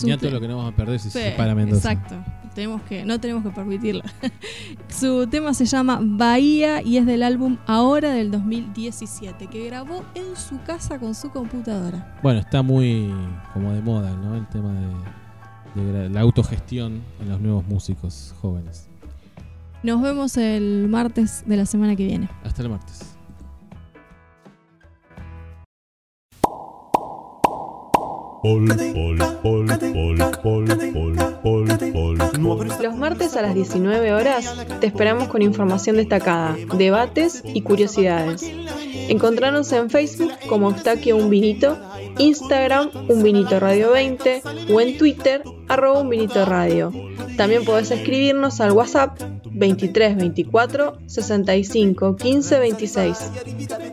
[0.00, 1.92] Te- todo lo que nos vamos a perder si Sí, se separa Mendoza.
[1.92, 2.16] Exacto.
[2.54, 4.02] Tenemos que, no tenemos que permitirlo.
[4.88, 10.36] Su tema se llama Bahía y es del álbum Ahora del 2017, que grabó en
[10.36, 12.18] su casa con su computadora.
[12.22, 13.12] Bueno, está muy
[13.52, 14.36] como de moda, ¿no?
[14.36, 14.72] El tema
[15.74, 18.88] de, de la autogestión en los nuevos músicos jóvenes.
[19.82, 22.28] Nos vemos el martes de la semana que viene.
[22.44, 23.11] Hasta el martes.
[32.80, 38.42] Los martes a las 19 horas te esperamos con información destacada, debates y curiosidades.
[39.08, 41.78] Encontrarnos en Facebook como Eustaquio Un Vinito,
[42.18, 44.42] Instagram Un Vinito Radio 20
[44.74, 46.92] o en Twitter arroba Un Vinito Radio.
[47.36, 49.20] También podés escribirnos al WhatsApp
[49.52, 53.18] 23 24 65 15 26.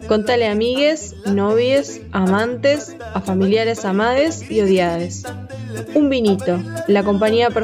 [0.07, 5.23] Contale a amigues, novies, amantes, a familiares amades y odiades.
[5.95, 7.59] Un vinito, la compañía perfecta